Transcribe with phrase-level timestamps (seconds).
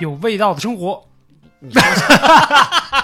[0.00, 1.08] 有味道的生活。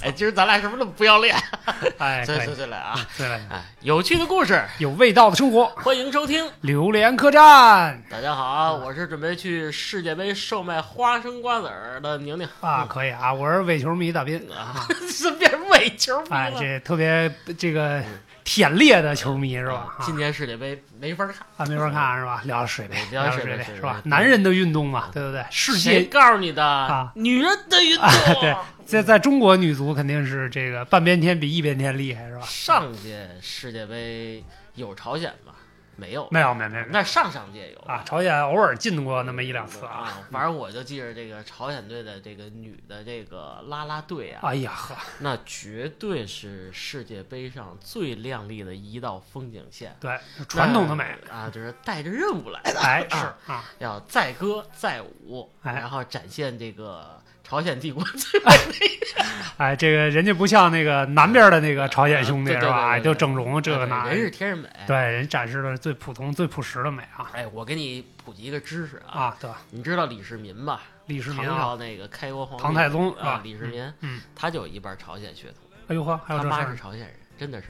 [0.00, 1.36] 哎，今儿咱俩是不是那么不要脸？
[1.98, 2.94] 哎，对对对来啊！
[3.18, 6.48] 对了，哎，有趣的故事，有味道的生活，欢迎收听。
[6.62, 16.58] 榴莲客栈大家好啊，我是准备去世界杯售卖花生瓜子儿的宁宁啊，可以啊，我是伪球迷大斌，啊， 是变伪球迷哎，了。
[16.58, 18.02] 这特别这个
[18.44, 19.86] 舔裂的球迷是吧？
[19.98, 22.42] 啊今年世界杯没法看，啊，没法看是吧？
[22.44, 24.00] 聊聊水杯，聊水水杯是吧？
[24.04, 25.44] 男人的运动嘛，对不对？
[25.50, 26.64] 世谁界告诉你的？
[26.64, 28.04] 啊女人的运动。
[28.04, 32.42] 啊 对在在中国女足肯定是这个半边天比一边天厉害是吧？
[32.46, 34.42] 上届世界杯
[34.74, 35.51] 有朝鲜吗？
[35.96, 36.84] 没有，没有没有没有。
[36.86, 37.78] 那上上届有。
[37.82, 39.92] 啊，朝鲜偶尔进过那么一两次啊。
[39.92, 49.94] 啊，反正我就记着这个朝鲜队的这个女的这个啦啦队啊，哎呀呵，那绝对是世界杯上最亮丽的一道风景线。
[50.00, 50.18] 对，
[50.48, 55.74] 传统的美，啊，就是带着任务来的，哎是啊啊，要载歌载舞，哎。
[55.74, 57.20] 然后展现这个
[57.52, 59.22] 朝鲜帝国最美的
[59.58, 62.98] 哎，这个人家不像那个南边的那个朝鲜兄弟对是吧？
[62.98, 64.66] 就整容这个那人是天然美。
[64.86, 69.36] 对，人展示的最普通、最朴实的美啊哎，我给你普及一个知识啊，啊！
[69.38, 70.80] 对，你知道李世民吧？
[71.08, 73.40] 李世民啊，朝那个开国皇帝唐太宗是啊吧，？
[73.44, 75.56] 李世民，嗯，他就有一半朝鲜血统，
[75.88, 77.66] 哎呦呵，还有他妈这事儿是朝鲜人，真的是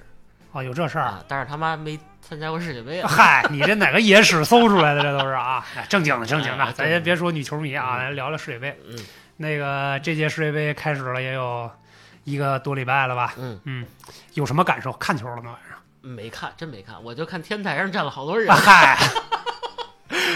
[0.52, 0.62] 啊？
[0.62, 1.06] 有这事儿？
[1.06, 3.08] 啊，但是他妈没参加过世界杯啊。
[3.10, 5.02] 嗨，你这哪个野史搜出来的？
[5.02, 5.66] 这都是啊！
[5.76, 8.78] 哎正经的，正经的，咱先别说女球迷啊，嗯来聊聊世界杯。
[8.88, 8.96] 嗯
[9.36, 11.70] 那个这届世界杯开始了也有
[12.24, 13.34] 一个多礼拜了吧？
[13.38, 13.86] 嗯，嗯，
[14.34, 14.92] 有什么感受？
[14.92, 15.52] 看球了吗？
[15.52, 15.78] 晚上？
[16.02, 18.54] 没看，真没看，我就看天台上站了好多人啊。
[18.62, 18.98] 嗨，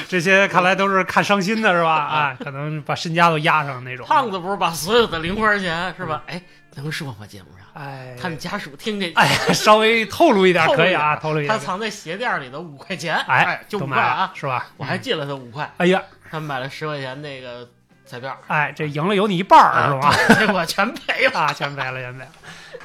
[0.08, 2.08] 这些看来都是看伤心的是吧？
[2.08, 4.06] 哎， 可能把身家都压上那种。
[4.06, 6.22] 胖子不是把所有的零花钱是吧？
[6.26, 6.40] 哎，
[6.74, 7.26] 能说吗？
[7.26, 11.48] 节目上，哎，他们家属听见，哎，稍微透露一点 可以啊，透露一点。
[11.52, 14.66] 他藏在鞋垫里的五块钱，哎，就五块啊，是吧？
[14.68, 17.68] 嗯我还借了他五块，哎呀，他买了十块钱那个
[18.06, 20.08] 彩票，哎，这赢了有你一半儿是吧？
[20.08, 21.40] 啊结果全赔了。
[21.40, 22.30] 啊，全赔了，全赔了。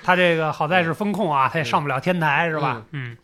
[0.03, 2.81] 他这个好在是风控啊，他也上不了天台是吧？
[2.91, 3.15] 嗯，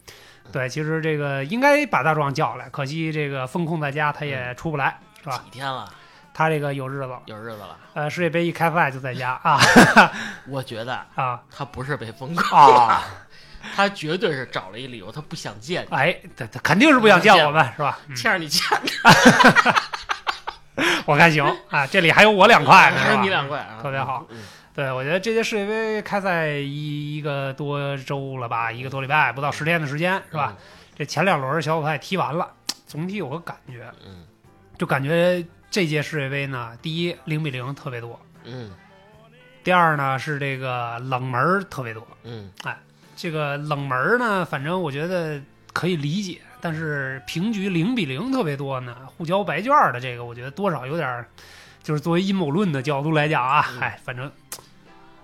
[0.52, 5.42] 对，其实这个应该把大壮叫来，可惜这个风控在家，他也出不来，是吧？
[5.44, 5.90] 几天了，
[6.34, 7.76] 他这个有日子了，有日子了。
[7.96, 9.60] 呃，世界杯一开赛就在家 啊
[10.48, 13.04] 我觉得啊他不是被封控，啊！
[13.76, 17.98] 他绝对是找了一理由，他不想见你，哎，他他肯定是不想见我们是吧？
[18.08, 19.74] 嗯欠着你钱呢，
[21.06, 24.26] 我看行啊，这里还有我两块呢， 还有你两块啊，特别好。
[24.30, 24.38] 嗯。
[24.74, 30.56] 对，我觉得这届世界杯开赛一一个多周了吧，一个多礼拜，不到十天的时间，是吧？
[30.96, 32.48] 这前两轮小组赛踢完了，
[32.86, 34.24] 总体有个感觉，嗯
[34.78, 38.70] 就感觉这届世界杯呢，第一零比零特别多，嗯
[39.64, 42.08] 第二呢是这个冷门特别多。
[42.24, 42.78] 嗯哎
[43.16, 45.42] 这个冷门呢，反正我觉得
[45.74, 51.26] 可以理解，但是平局零比零特别多呢，互交白卷儿的这个，我觉得多少有点儿，
[51.82, 54.30] 就是作为阴谋论的角度来讲啊，嗯哎，反正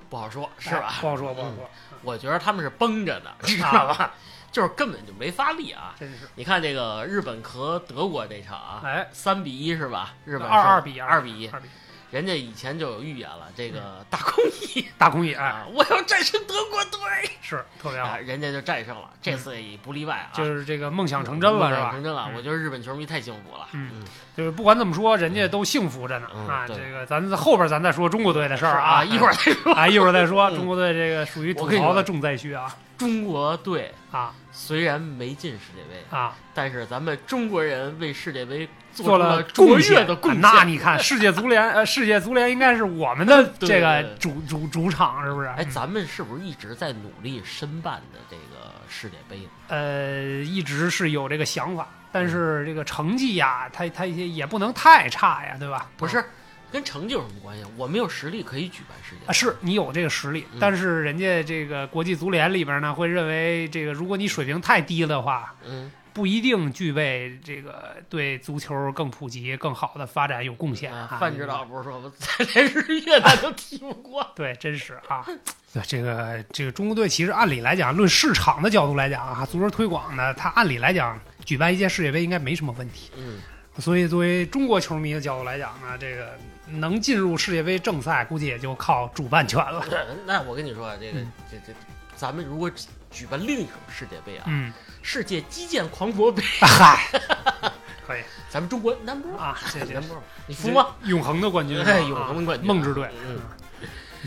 [0.10, 0.88] 不好说，是吧？
[0.88, 1.70] 哎不好说，不好说，
[2.02, 4.14] 我觉得他们是绷着的，知道吧？
[4.54, 5.94] 就是根本就没发力啊！
[6.00, 10.14] 真是，你看这个日本和德国这场啊，哎，三比一是吧？
[10.24, 11.72] 日本是二二比二比一，二比一
[12.14, 17.00] 人家以前就有预言了，这嗯个大空翼 大空翼，哎，啊，我要战胜德国队
[17.42, 21.90] 是特别好啊，，人家就战胜了，这次也不例外啊，就是这个梦想成真了，是吧？
[21.92, 22.28] 成真了！
[22.30, 24.04] 嗯我觉得日本球迷太幸福了，嗯
[24.38, 26.66] 就是不管怎么说，人家都幸福着呢啊。
[26.68, 29.74] 这个咱后边咱再说中国队的事儿啊，一会儿再说。
[29.74, 30.46] 啊一会儿再说。
[30.52, 36.36] 嗯中国队这个属于吐我跟你说的重灾区啊中国队啊虽然没进世界杯，啊！
[36.54, 40.42] 但是咱们中国人为世界杯做了卓越献的贡献。
[40.42, 45.48] 那你看，世界足联呃，世界足联应该是我们的这个主主主场，是不是？
[45.48, 49.50] 哎，咱们是不是一直在努力申办的这个世界杯呢？
[49.70, 55.90] 呃，一直是有这个想法，但是这个成绩呀，它它也也不能太差呀，对吧？
[55.98, 56.24] 不是，
[56.74, 57.64] 跟成绩有什么关系？
[57.78, 59.34] 我们有实力可以举办世界杯啊，杯。
[59.34, 70.92] 是你有这个实力，嗯但是人家这个国际足联里边呢，会认为这个如果你水平太低的话，嗯，不一定具备这个对足球更普及、更好的发展有贡献。
[70.92, 74.28] 啊啊范指导不是说吗咱连日越南都踢不过？
[74.36, 75.26] 对，真是啊。
[75.74, 83.10] 对这个这个中国队，其实按理来讲，论市场的角度来讲啊，足球推广呢，它按理来讲举办一届世界杯应该没什么问题。
[83.18, 83.42] 嗯，
[83.80, 86.38] 所以作为中国球迷的角度来讲呢，这个
[86.68, 89.84] 能进入世界杯正赛，估计也就靠主办权了。
[90.26, 91.32] 那我跟你说，这个嗯。
[91.52, 91.74] 这这，
[92.16, 92.72] 咱们如果
[93.10, 94.72] 举办另一种世界杯啊，嗯，
[95.02, 97.08] 世界击剑狂魔杯，嗨，
[98.06, 98.22] 可以。
[98.50, 100.16] 咱们中国 number 啊， 这这 number
[100.46, 100.96] 你服吗？
[101.06, 103.10] 永恒的冠军，哎，啊永恒的冠军，梦之队。
[103.28, 103.40] 嗯，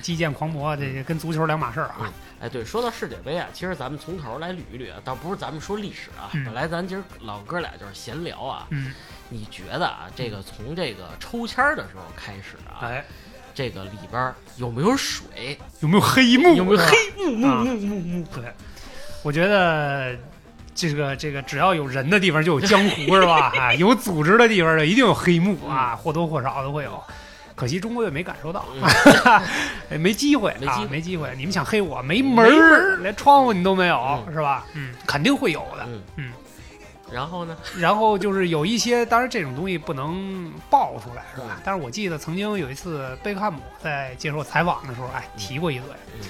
[0.03, 2.13] 击剑狂魔这跟足球两码事儿啊。
[2.41, 6.45] 哎，对，说到世界杯啊，其实咱们从头来捋一捋啊，倒不是咱们说历史啊，嗯。
[6.45, 8.67] 本来咱今儿老哥俩就是闲聊啊。
[8.71, 8.93] 嗯，
[9.29, 13.05] 你觉得啊，这个从这个抽签儿的时候开始啊，哎，
[13.55, 15.59] 这个里边儿有没有水？
[15.81, 16.55] 有没有黑幕？
[16.55, 18.27] 有没有黑幕幕啊幕幕幕？
[18.35, 18.45] 对，
[19.23, 20.17] 我觉得
[20.75, 23.53] 这个这个只要有人的地方就有江湖是吧？
[23.59, 27.03] 哎， 有组织的地方就一定有黑幕啊，或多或少都会有。
[27.57, 28.67] 可惜中国队没感受到，
[29.89, 31.33] 哎没机会啊，没机会没机会。
[31.39, 34.67] 你们想黑我没门没门儿，连窗户你都没有，嗯是吧？
[34.75, 35.85] 嗯，肯定会有的。
[35.87, 36.33] 嗯嗯。
[37.13, 37.57] 然后呢？
[37.79, 41.61] 然后就是有一些，当然这种东西不能爆出来，是吧？
[41.65, 46.21] 但是我记得曾经有一次贝克汉姆在接受采访的时候，哎，提过一嘴，嗯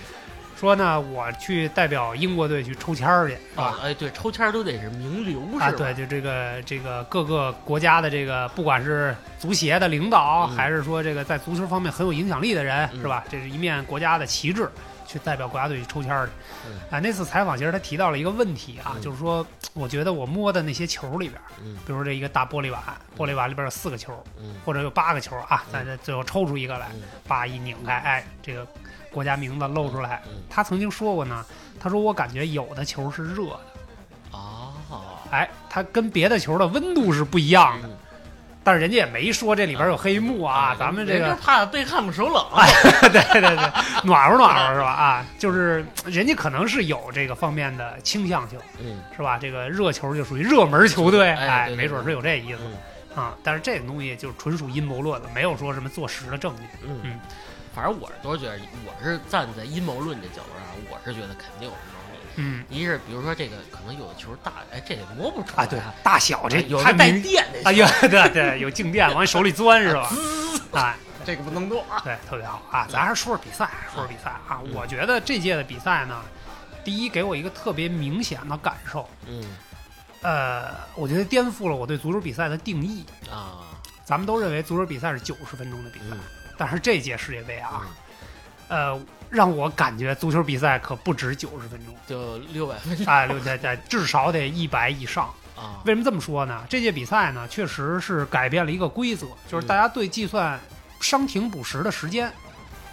[0.58, 3.64] 说呢，我去代表英国队去抽签儿去，是吧？
[3.64, 5.66] 啊，哎，对，抽签儿都得是名流是吧？
[5.66, 13.22] 啊，对，就这个这个各个国家的这个，不管是足协的领导，嗯还是说这个在足球方面很有影响力的人，嗯是吧？
[13.28, 14.66] 这是一面国家的旗帜，
[15.06, 16.32] 去代表国家队去抽签儿去。
[16.66, 16.80] 嗯。
[16.90, 19.00] 啊，那次采访其实他提到了一个问题啊，嗯。
[19.00, 21.76] 就是说，我觉得我摸的那些球里边，嗯。
[21.86, 22.82] 比如这一个大玻璃碗，
[23.16, 24.54] 玻璃碗里边有四个球，嗯。
[24.64, 25.72] 或者有八个球啊，嗯。
[25.72, 27.02] 咱这最后抽出一个来，嗯。
[27.26, 28.66] 叭一拧开，哎，这个
[29.10, 30.22] 国家名字露出来。
[30.26, 30.42] 嗯。
[30.50, 31.44] 他曾经说过呢，
[31.78, 33.60] 他说我感觉有的球是热的。
[34.32, 34.72] 哦，
[35.30, 37.95] 哎，它跟别的球的温度是不一样的，嗯
[38.66, 40.74] 但是人家也没说这里边有黑幕啊。
[40.76, 42.44] 咱们这个，怕贝克汉姆手冷，
[43.12, 43.72] 对对对，
[44.02, 44.90] 暖和暖和是吧？
[44.90, 49.38] 啊，就是人家可能是有这个方面的倾向性，嗯是吧？
[49.38, 52.58] 这个热球就属于热门球队，哎没准是有这意思
[53.14, 53.36] 嗯啊。
[53.44, 56.62] 但是这个东西就是纯属阴谋论了，没有说什么坐实的证据。
[56.82, 57.20] 嗯嗯
[57.72, 61.70] 反正我是都觉得，我是站在阴谋论这角度上，我是觉得肯定。
[62.36, 70.10] 嗯一是比如说这个可能有的球大，哎，这也摸不出来啊，对，大小这有的带电的，哎呀，对对，有静电往你手里钻是吧？
[70.72, 70.94] 哎。
[71.26, 72.00] 这个不能动啊。
[72.04, 72.86] 对，特别好啊！
[72.88, 74.62] 咱还是说说比赛，说说比赛啊！
[74.62, 76.22] 嗯我觉得这届的比赛呢，
[76.84, 79.42] 第一给我一个特别明显的感受，嗯
[80.22, 83.04] 呃，我觉得颠覆了我对足球比赛的定义。
[83.28, 83.66] 啊，
[84.04, 86.20] 咱们都认为足球比赛是九十分钟的比赛，嗯
[86.56, 87.88] 但是这届世界杯啊，
[88.68, 89.00] 呃，
[89.30, 95.24] 让我感觉足球比赛可不止九十分钟，就六百分钟哎，六在在至少得一百以上。
[95.56, 95.80] 啊。
[95.84, 96.64] 为什么这么说呢？
[96.68, 100.58] 这届比赛呢，确实是改变了一个规则，就是大家对计算
[101.00, 102.32] 伤停补时的时间，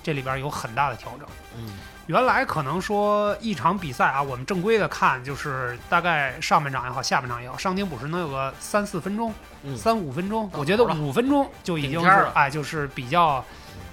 [0.01, 1.27] 这里边有很大的调整。
[1.57, 1.71] 嗯
[2.07, 9.33] 原来可能说一场比赛啊，我们正规的看就是大概上半场也好，下半场也好，伤停补时能有个三四分钟、
[9.63, 10.51] 嗯三五分钟。
[10.51, 13.43] 我觉得五分钟就已经是哎，就是比较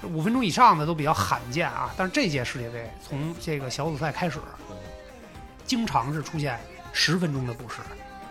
[0.02, 1.90] 五分钟以上的都比较罕见啊。
[1.96, 4.38] 但是这届世界杯从这个小组赛开始，
[4.70, 4.76] 嗯
[5.64, 6.58] 经常是出现
[6.92, 7.76] 十分钟的补时，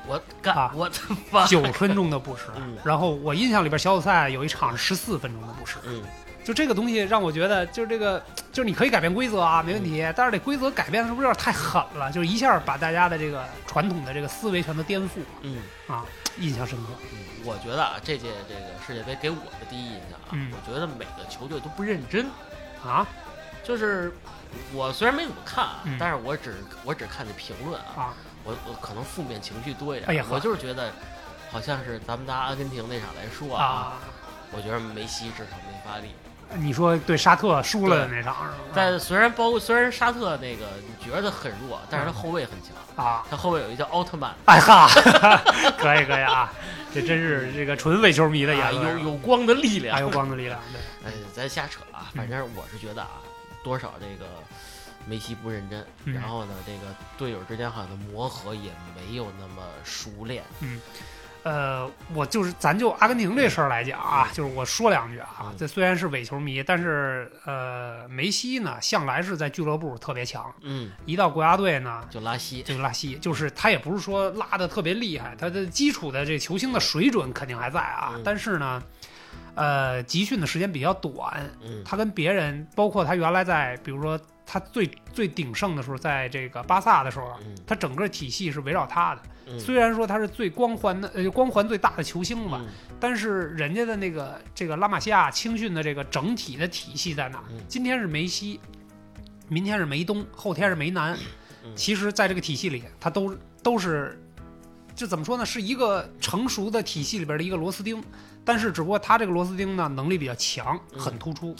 [0.07, 2.77] 我干，啊我他妈九分钟的补时嗯。
[2.83, 5.77] 然后我印象里边小组赛有一场是十四分钟的补时。
[5.85, 6.03] 嗯
[6.41, 8.19] 就这个东西让我觉得，就是这个，
[8.51, 10.03] 就是你可以改变规则啊，没问题。
[10.15, 12.11] 但是这规则改变的是不是有点太狠了？
[12.11, 16.03] 就是一下把大家的这个传统的这个思维全都颠覆嗯啊，
[16.39, 16.93] 印象深刻。
[17.11, 22.27] 嗯，我觉得啊，这届这个世界杯给我的第一印象啊，嗯我觉得每个球队都不认真。
[22.83, 23.05] 啊
[23.61, 24.11] 就是
[24.73, 28.13] 我虽然没怎么看啊，嗯但是我只我只看那评论啊，啊
[28.43, 30.09] 我我可能负面情绪多一点。
[30.09, 30.91] 哎呀我就是觉得，
[31.51, 33.93] 好像是咱们拿阿根廷那场来说啊，啊！
[34.51, 36.15] 我觉得梅西至少没发力。
[36.55, 38.57] 你说对沙特输了的那场是吧？
[38.73, 44.87] 但虽然包括虽然沙特那个你觉得很弱，但是他后卫很强，啊，他后卫有一个叫奥特曼，哎哈，
[45.77, 46.51] 可以可以啊，
[46.93, 49.95] 这真是这个纯伪球迷的啊言论，有有光的力量。
[49.95, 50.01] 还。
[50.01, 50.81] 有光的力量，对。
[51.09, 53.09] 哎，咱瞎扯啊，反正我是觉得啊，
[53.63, 54.25] 多少这个
[55.05, 56.13] 梅西不认真，嗯。
[56.13, 60.43] 然后呢，这个队友之间好像磨合也没有那么熟练。
[61.49, 72.61] 呃，我就是咱就阿根廷这事儿来讲啊，就是我说两句啊嗯，这虽然是伪球迷，但是呃，梅西呢向来是在俱乐部特别强，嗯，一到国家队呢就拉稀。
[72.61, 78.21] 就拉稀，就是他也不是说拉的特别厉害，他的基础的这球星的水准肯定还在啊，嗯。
[78.23, 78.83] 但是呢，
[79.55, 81.81] 呃，集训的时间比较短，嗯。
[81.83, 87.55] 他跟别人，包括他原来在，比如说他最最鼎盛的时候，在这个巴萨的时候，嗯。
[87.65, 89.21] 他整个体系是围绕他的。
[89.51, 92.67] 嗯虽然说他是最光环的，呃，光环最大的球星吧，嗯
[92.99, 97.43] 但是人家的那个这个拉玛西亚青训的这个整体的体系在哪？
[97.49, 98.59] 嗯今天是梅西，
[99.47, 101.13] 明天是梅东，后天是梅南。
[101.15, 104.17] 嗯其实，在这个体系里，他都都是，
[104.95, 105.45] 这怎么说呢？
[105.45, 108.01] 是一个成熟的体系里边的一个螺丝钉，
[108.45, 111.51] 但是只不过他这个螺丝钉呢，能力比较强，嗯很突出。
[111.51, 111.55] 嗯，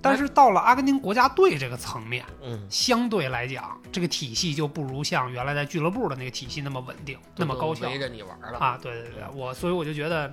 [0.00, 8.58] 但是到了阿根廷国家队这个层面，嗯，相对来讲，这个体系就不如像原来在俱乐部的那个体系那么稳定，那么高效陪着你玩了。
[8.58, 8.78] 啊！
[8.80, 10.32] 对对对，我所以我就觉得，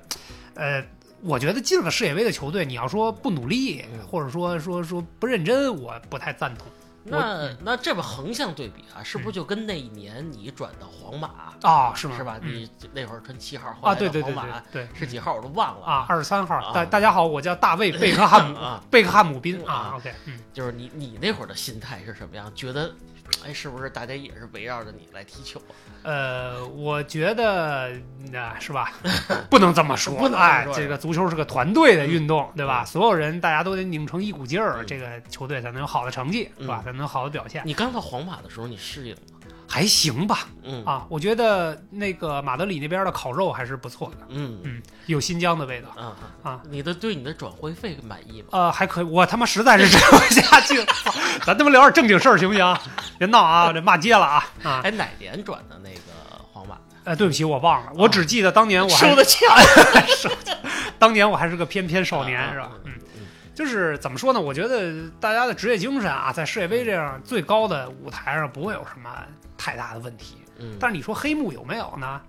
[0.56, 0.86] 呃，
[1.22, 6.68] 我觉得进了世界杯的球队，你要说不努力，嗯或者说说说不认真，我不太赞同
[7.04, 12.16] 那那这么横向对比啊，是不是嗯就跟那一年你转到皇马啊，是吗？
[12.18, 12.38] 是吧？
[12.42, 16.06] 嗯你那会儿穿七号，后啊，对对对对对是几号我都忘了啊，。
[16.08, 20.40] 二十三号，啊大大家好，我叫大卫贝克汉姆 啊，贝克汉姆宾啊啊，OK，嗯。
[20.54, 22.50] 就是你你那会儿的心态是什么样？
[22.56, 22.92] 觉得，
[23.46, 25.62] 哎，是不是大家也是围绕着你来踢球？
[26.04, 27.92] 呃，我觉得
[28.32, 28.94] 那、是吧，
[29.50, 32.84] 不能这么说，不能这么哎，这个足球是个团队的运动，对吧？
[32.84, 36.82] 嗯所有人大家都得拧成一股劲儿，嗯这个球队才能有好的成绩，是吧？
[36.82, 39.33] 嗯才能有好的表现，你刚到皇马的时候，你适应吗？
[39.74, 40.48] 还行吧？
[40.64, 45.90] 嗯啊，我觉得那个马德里那边的烤肉还是不错的，嗯嗯，有新疆的味道。
[46.00, 46.14] 啊
[46.44, 46.62] 啊！
[46.70, 48.50] 你的对你的转会费满意吗？
[48.52, 50.86] 呃，还可以，我他妈实在是吃不下去了，
[51.44, 52.78] 咱他妈聊点正经事儿行不行？
[53.18, 54.82] 别闹啊， 这骂街了啊啊！
[54.84, 56.78] 哎，哪年转的那个皇马？
[57.06, 59.50] 哎，对不起，我忘了，我只记得当年我还收的钱
[61.00, 62.70] 当年我还是个翩翩少年，啊是吧？
[62.86, 63.26] 嗯嗯，
[63.56, 64.40] 就是怎么说呢？
[64.40, 69.10] 我觉得大家的职业精神啊，在世界杯这样最高的舞台上不会有什么
[69.64, 70.36] 太大的问题。
[70.58, 72.22] 嗯，但是你说黑幕有没有呢？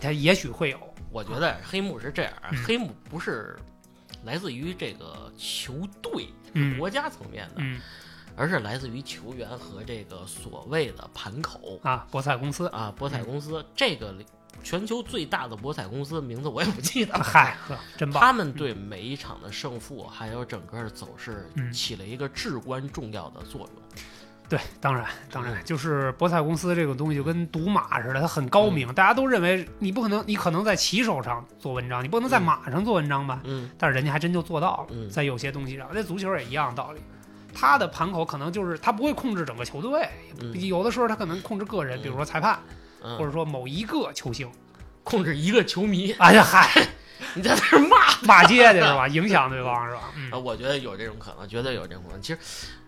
[0.00, 0.94] 它也许会有。
[1.12, 2.32] 我觉得黑幕是这样
[2.66, 3.56] 黑幕不是
[4.24, 7.80] 来自于这个球队、嗯国家层面的，嗯
[8.34, 13.64] 而是来自于球员和这个所谓的盘口啊，博彩公司，啊，博彩公司。
[13.76, 14.12] 这个
[14.64, 17.22] 全球最大的博彩公司名字我也不记得了。
[17.22, 17.56] 嗨，
[17.96, 18.20] 真棒。
[18.20, 23.70] 他们对每一场的胜负还有整个的走势嗯起了一个至关重要的作用。
[24.48, 33.40] 对，当然当然，嗯就是博彩公司这个东西就跟赌马似的，它很高明，大家都认为你不可能，你可能在骑手上做文章，你不能在嗯马上做文章吧？
[33.44, 37.00] 嗯但是人家还真就做到了，嗯在有些东西上，那足球也一样道理。
[37.54, 40.08] 他的盘口可能就是他不会控制整个球队，
[40.40, 42.58] 嗯有的时候他可能控制个人，嗯比如说裁判，
[43.02, 44.50] 嗯，或者说某一个球星。
[45.06, 46.66] 控制一个球迷，哎呀嗨，
[47.36, 49.06] 你在那骂骂街去是吧？
[49.06, 50.00] 影响对方是吧？
[50.16, 52.22] 嗯啊，我觉得有这种可能，绝对有这种可能。
[52.22, 52.38] 其实，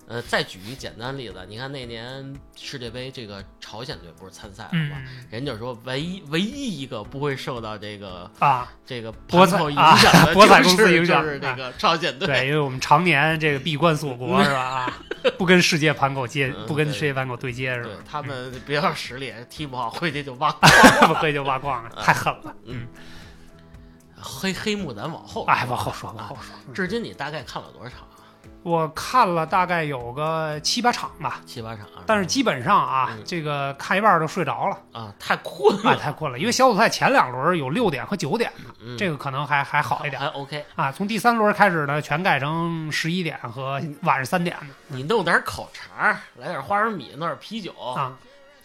[0.09, 4.97] 呃，再举一简单例子，你看那年世界杯，这个朝鲜队不是参赛了吗？
[5.05, 12.29] 嗯人就说唯一唯一一个不会受到这个啊，这个博彩影啊响的、博彩公司影响就是这个朝鲜队。
[12.29, 14.61] 对，因为我们常年这个闭关锁国是吧？
[14.61, 14.99] 啊，
[15.37, 17.91] 不跟世界盘口接，嗯不跟世界盘口对接是吧？
[17.91, 20.53] 对他们比较实力，踢不好回去就挖。
[21.09, 22.55] 不会就挖矿了，太狠了。
[22.67, 22.87] 嗯，
[24.17, 26.55] 黑黑幕咱往后哎，往后说，往后说。
[26.69, 28.16] 嗯至今你大概看了多少场啊？
[28.67, 32.03] 我看了大概有个七八场吧，七八场啊。
[32.05, 35.97] 但是基本上啊，嗯这个看一半就睡着了，啊，太困哎，了。
[35.97, 36.37] 太困了。
[36.37, 40.65] 因为小组赛前两轮有六点和九点的，嗯，这个可能还还好一点还 OK。
[40.75, 40.91] 啊。
[40.91, 48.19] 从第三轮开始呢，全改成十一点和晚上三点的你弄点烤肠，来点花生米，弄点啤酒，啊。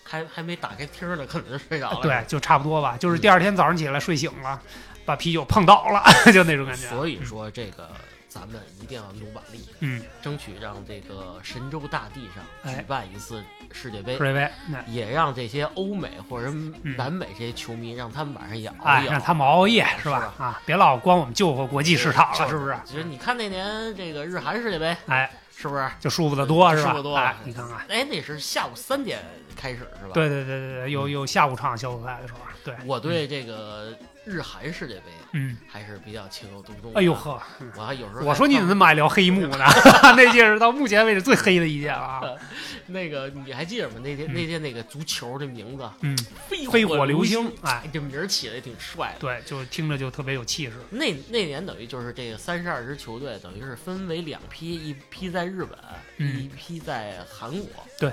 [0.04, 2.00] 还还没打开听呢，可能就睡着了。
[2.02, 2.98] 对， 就差不多吧。
[3.00, 4.60] 就是第二天早上起来睡醒了，
[5.06, 6.04] 把啤酒碰倒了，
[6.34, 6.88] 就那种感觉。
[6.88, 7.88] 所以说这个
[8.34, 14.24] 咱们一定要努把力，嗯，争取让这个神州大地上哎举办一次世界杯世。
[14.24, 16.50] 界杯，那也让这些欧美或者
[16.82, 20.34] 南美这些球迷，让他们晚上也熬夜哎，让他们熬夜是是吧？
[20.38, 22.74] 啊，别老光我们救活国际市场了，是不是？
[22.86, 25.86] 其实你看那年这个日韩世界杯，哎，是不是？
[26.00, 26.92] 就舒服的多是吧？
[26.92, 29.20] 舒服多哎，你看看，哎，那是下午三点
[29.58, 36.94] 开始是吧？，对对对对对，有有下午场小组赛的时候，对，我对这个日韩世界杯嗯，还是比较情有独钟。
[36.94, 39.66] 哎呦呵，嗯我还有时候我说你怎么那么爱聊黑幕呢？
[40.16, 42.22] 那届是到目前为止最黑的一届了啊！
[42.88, 43.96] 那个你还记得吗？
[44.04, 46.16] 那天嗯那天那个足球这名字嗯，
[46.48, 49.20] 飞飞火流流星，哎，这名儿起的也挺帅的。
[49.20, 50.74] 对，就听着就特别有气势。
[50.90, 55.78] 那那年等于就是这个三十二支球队，等于是分为两批，一批在日本，
[56.18, 57.70] 嗯一批在韩国。
[57.98, 58.12] 对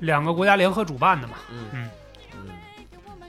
[0.00, 1.90] 两个国家联合主办的嘛，嗯嗯
[2.34, 2.50] 嗯，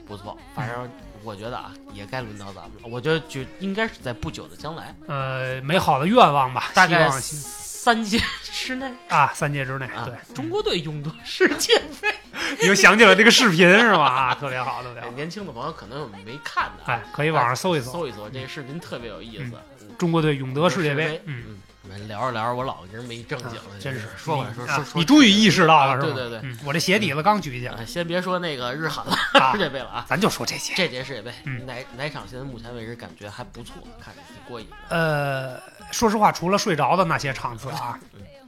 [0.06, 0.90] 不错，反正
[1.22, 2.88] 我觉得啊，也该轮到咱们了。
[2.88, 12.14] 我觉得就应该是在不久的将来，呃，美好的愿望吧，大概三届之内啊，三届之内，啊对，，中国队勇夺世界杯。
[12.60, 14.04] 你 又想起了这个视频是吧？
[14.04, 15.08] 啊，特别好，特别好。
[15.10, 19.52] 年轻的朋友可能没看的啊，哎，可以网上搜一搜搜一搜，这个视频特别有意思。
[19.80, 21.20] 嗯中国队勇夺世界杯。
[21.26, 26.12] 嗯，嗯，我们聊着聊着，我老跟人没正经了，真是说回来说说说，你终于意识到了是吧？
[26.12, 30.72] 啊对对对嗯，我这鞋底子刚举起来啊，先别说那个日韩了，啊世，界杯了啊，咱就说这些。
[30.74, 34.96] 这届世界杯嗯哪哪场现在目前为止感觉还不错，看着挺过瘾的。
[34.96, 35.60] 呃，
[35.92, 37.98] 说实话，除了睡着的那些场次啊，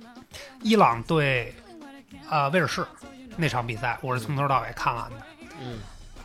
[0.63, 1.55] 伊朗对
[2.31, 2.87] 呃威尔士
[3.37, 5.17] 那场比赛，我是从头到尾看完的。
[5.61, 5.79] 嗯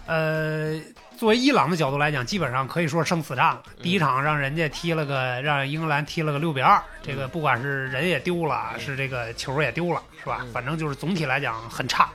[0.07, 0.79] 呃，
[1.17, 3.63] 作为伊朗的角度来讲，基本上可以说是生死战了。
[3.81, 10.41] 第一场让人家踢了个，让英格兰踢了个六比二，这个不管是人也丢了，嗯是这个球也丢了，是吧？
[10.43, 12.07] 嗯反正就是总体来讲很差。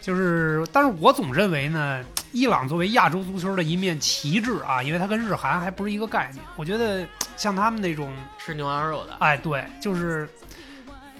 [0.00, 6.42] 就是，但是我总认为呢，伊朗作为亚洲足球的一面旗帜啊，因为它跟日韩还不是一个概念。
[6.56, 7.06] 我觉得
[7.36, 10.26] 像他们那种，吃牛羊肉的，哎，对，就是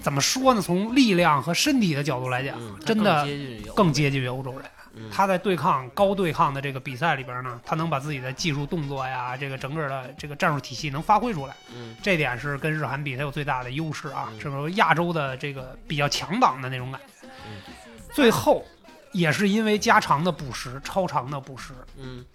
[0.01, 0.61] 怎么说呢？
[0.61, 3.27] 从力量和身体的角度来讲，嗯，真的
[3.75, 4.63] 更接近于欧洲人。
[4.93, 5.09] 嗯。
[5.11, 11.95] 他在对抗高对抗的这个比赛里边呢，他能把自己的技术动作呀，这个整个的这个战术体系能发挥出来，嗯。
[12.01, 14.39] 这点是跟日韩比他有最大的优势啊，嗯。
[14.39, 17.27] 是亚洲的这个比较强党的那种感觉？
[17.47, 17.61] 嗯。
[18.11, 18.65] 最后
[19.11, 22.25] 也是因为加长的补时、超长的补时，嗯。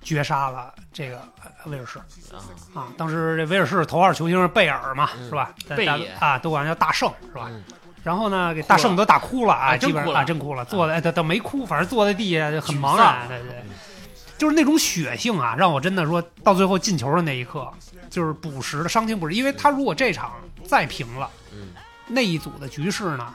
[0.00, 1.98] 绝杀了这个呃威尔士。
[1.98, 2.40] 啊。
[2.74, 2.88] 啊。
[2.96, 5.28] 当时这威尔士头号球星是贝尔嘛，嗯。
[5.28, 5.54] 是吧？
[5.76, 7.50] 贝爷啊，都管他叫大圣是吧？
[7.98, 10.02] 嗯然后呢，给大圣都打哭了啊，啊真哭了。
[10.02, 13.74] 基本上啊，真哭了，坐在哎，他他没哭，反正坐在地下就很茫然，对对嗯，
[14.38, 17.70] 就是那种血性啊，让我真的说到最后进球的那一刻，
[18.08, 20.32] 就是补时的伤停补时，因为他如果这场
[20.64, 21.68] 再平了，嗯。
[22.06, 23.34] 那一组的局势呢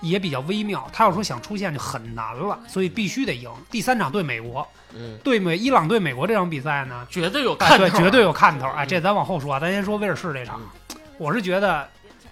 [0.00, 3.50] 也比较微妙，他要说想出现就很难了，所以必须得赢。
[3.70, 8.66] 第三场对美国，嗯，对美伊朗对美国这场比赛呢，绝对有看头，绝对有看头。
[8.68, 10.58] 哎，嗯这咱往后说啊，咱先说威尔士这场
[10.94, 11.86] 嗯，我是觉得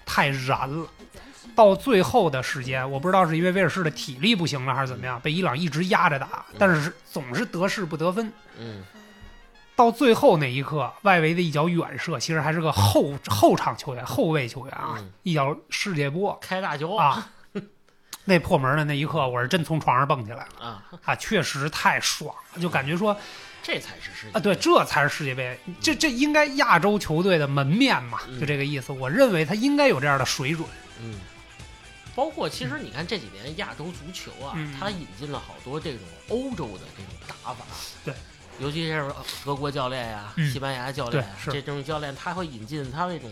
[0.05, 0.87] 太燃了。
[1.55, 8.31] 到最后的时间，我不知道是因为威尔士的体力不行了，还是怎么样，被伊朗一直压着打，但是总是得势不得分。
[8.59, 8.83] 嗯
[9.77, 17.29] 到最后那一刻，外围的一脚远射，其实还是个后后场球员、后卫球员啊，嗯一脚世界波开大球啊！
[18.23, 21.13] 那破门的那一刻，我是真从床上蹦起来了啊，啊！
[21.17, 23.15] 确实太爽了，就感觉说
[23.61, 28.93] 这才是世界啊，对，这才是世界杯，这这应该亚洲球队的门面嘛，嗯就这个意思。
[28.93, 30.65] 我认为他应该有这样的水准。
[31.03, 31.19] 嗯。
[32.15, 37.65] 包括其实你看这几年亚洲足球啊，嗯它引进了好多这种欧洲的这种打法，
[38.05, 38.13] 对，
[38.59, 43.29] 尤其是德国教练呀、嗯西班牙教练呀，对是这种教练他会引进他那种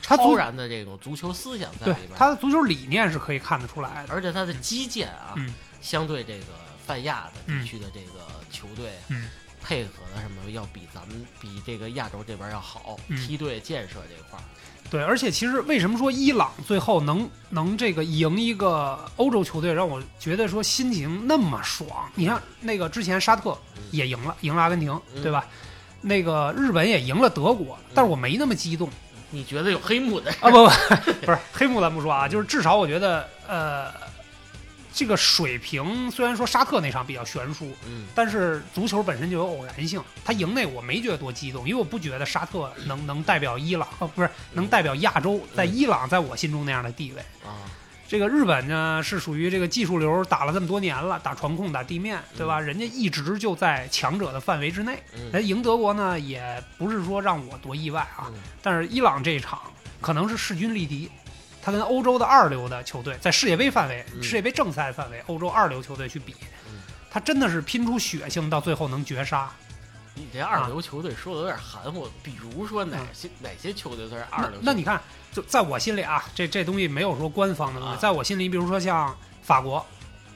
[0.00, 4.12] 超然的这种足球思想在里边，他的足球理念是可以看得出来的。
[4.14, 6.46] 而且他的基建啊，嗯相对这个
[6.86, 9.28] 泛亚的地嗯区的这个球队，嗯
[9.62, 14.42] 配合的什么要比咱们比这个亚洲这边要好，嗯梯队建设这块儿，
[14.90, 21.88] 对，而且其实为什么说伊朗最后能能这个赢一个欧洲球队，让我觉得说心情那么爽？
[22.14, 25.46] 你看那个之前沙特嗯也赢了，赢了阿根廷，嗯对吧？
[26.00, 28.90] 那个日本也赢了德国，但是我没那么激动
[29.30, 30.30] 你觉得有黑幕的？
[30.40, 30.50] 啊！
[30.50, 30.70] 不不，
[31.24, 33.90] 不是黑幕咱不说啊，就是至少我觉得呃，
[34.94, 47.20] 这个水平虽然说沙特那场比较悬殊，嗯但是足球本身就有偶然性，他赢那我没觉得多激动，因为我不觉得沙特能 能代表伊朗，哦，不是能代表亚洲，在伊朗在我心中那样的地位。
[47.44, 47.64] 啊，
[48.06, 52.60] 这个日本呢是属于这个技术流打了这么多年了，打传控打地面，对吧？
[52.60, 55.02] 人家一直就在强者的范围之内。
[55.14, 59.58] 嗯哎，赢德国呢也不是说让我多意外啊，嗯但是伊朗这一场
[60.02, 61.10] 可能是势均力敌。
[61.62, 66.34] 他跟欧洲的二流的球队在世界杯范围、嗯世界杯正赛范围，欧洲二流球队去比
[66.66, 69.48] 嗯，他真的是拼出血性，到最后能绝杀。
[70.14, 74.60] 你这二流球队说的有点含糊，比如说哪嗯些哪些球队都是二流球队？
[74.62, 75.00] 那那你看，
[75.32, 79.84] 就在我心里啊，这这东西没有说官方的东西，啊在我心里，比如说像法国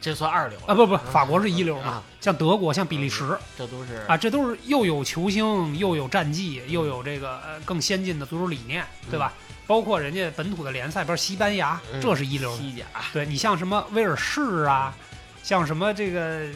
[0.01, 9.33] 这算二流啊，不不，法国是一流嘛，啊，像德国、像比利时这都是啊，这都是又有球星，又有战绩，又有这个呃更先进的足球理念，对吧？
[9.67, 12.01] 包括人家本土的联赛，比如西班牙，嗯。
[12.01, 12.59] 这是一流的。
[12.59, 14.95] 西甲、对你像什么威尔士啊，
[15.43, 16.47] 像什么这个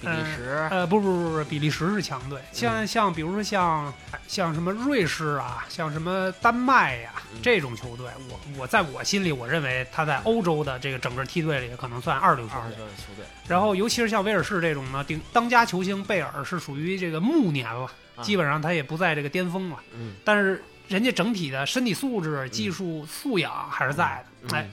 [0.00, 3.92] 比利时，呃，不不不不，比利时是强队，像像比如说像
[4.26, 7.38] 像什么瑞士啊，像什么丹麦呀、嗯。
[7.42, 13.24] 这种球队，我我在我心里，我认为他在欧洲的这个整个梯队里可能算二流球队。
[13.48, 18.22] 然后尤其是像威尔士这种呢，顶当家球星贝尔是属于这个暮年了，啊。
[18.22, 24.26] 基本上他也不在这个巅峰了，嗯，但是人家整体的身体素质、技术素养还是在的。
[24.42, 24.68] 嗯哎，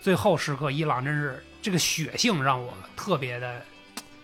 [0.00, 3.60] 最后时刻，伊朗真是这个血性让我特别的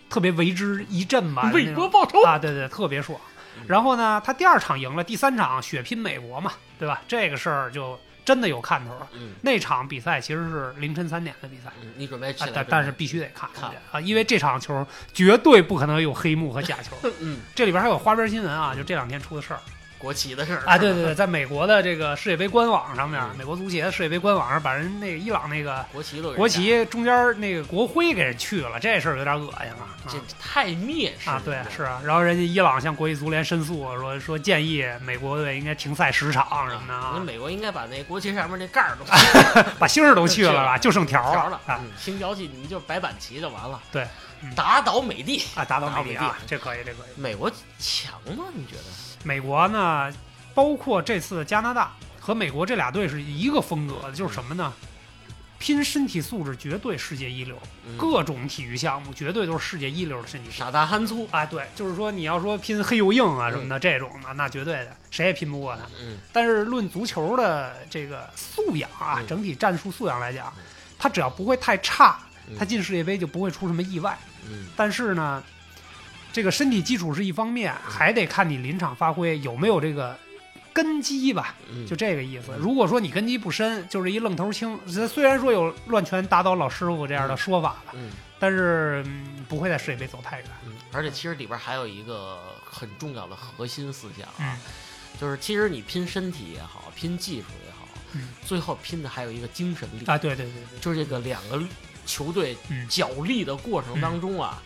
[0.09, 3.19] 特别为之一振吧，为国报仇，啊，对对，特别爽
[3.57, 3.65] 嗯。
[3.67, 7.01] 然后呢，他第二场赢了，第三场血拼美国嘛，对吧？
[7.07, 9.07] 这个事儿就真的有看头了。
[9.13, 11.71] 嗯那场比赛其实是凌晨三点的比赛。
[11.81, 16.95] 嗯，你准备但但是必须得看看啊，因为这场球绝对不可能有黑幕和假球。
[17.19, 19.59] 嗯，这里边还有花边新闻啊，就这两天出的事儿
[20.01, 29.83] 国旗的事儿啊，对对对，在美国的这个世界杯官网上面，嗯美国足协的世界杯官网上把人那个伊朗那个国旗都国旗中间那个国徽给人去了，这事儿有点恶心了。
[29.83, 39.05] 啊这太蔑视啊，对，是啊，然后人家伊朗向国际足联申诉说说建议美国队应该停赛十场什么的那啊，美国应该把那国旗上面那盖儿都
[39.77, 44.07] 把星儿都去了吧， 就剩条条了啊嗯，星条旗你就白板旗就完了，对
[44.41, 47.21] 嗯打倒美帝，啊，打倒美帝啊，这可以，这可以。
[47.21, 48.45] 美国强吗？
[48.55, 48.83] 你觉得？
[49.23, 50.11] 美国呢，
[50.53, 54.73] 包括这次加拿大和美国这俩队是一个风格的，就是什么呢？
[55.59, 57.55] 拼身体素质绝对世界一流，
[57.85, 60.57] 嗯各种体育项目绝对都是世界一流的身体素质。
[60.57, 65.83] 傻大憨粗，啊，对，就是说你要说拼黑又硬啊什么的、这种的，那绝对的，谁也拼不过他。
[66.01, 70.51] 嗯但是论足球的这个素养啊，嗯整体战术素养来讲，
[70.97, 74.17] 他只要不会太差，嗯他进世界杯就不会出什么意外。
[74.49, 75.43] 嗯但是呢，
[76.33, 80.17] 这个身体基础是一方面，还得看你临场发挥有没有这个
[80.73, 82.53] 根基吧，嗯，就这个意思。
[82.57, 88.11] 如果说你根基不深，就是一愣头青，虽然说有乱拳打倒老师傅这样的说法吧，嗯。
[88.39, 90.47] 但是、嗯不会在世界杯走太远。
[90.65, 94.47] 嗯，而且其实里边还有一个很重要的核心思想嗯。
[94.47, 94.57] 啊，
[95.19, 98.29] 就是其实你拼身体也好，拼技术也好，嗯。
[98.45, 101.61] 最后拼的还有一个精神力，啊，对对对对，就是这个两个
[102.05, 102.87] 球队嗯。
[102.87, 104.63] 角力的过程当中啊，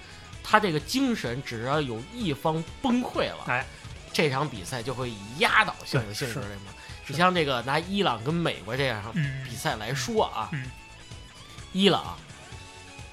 [0.48, 3.66] 他这个精神只要有一方崩溃了，哎，
[4.14, 6.72] 这场比赛就会以压倒性的性质来嘛。
[7.08, 9.44] 你像这个拿伊朗跟美国这样嗯。
[9.44, 10.70] 比赛来说啊，嗯。
[11.74, 12.16] 伊朗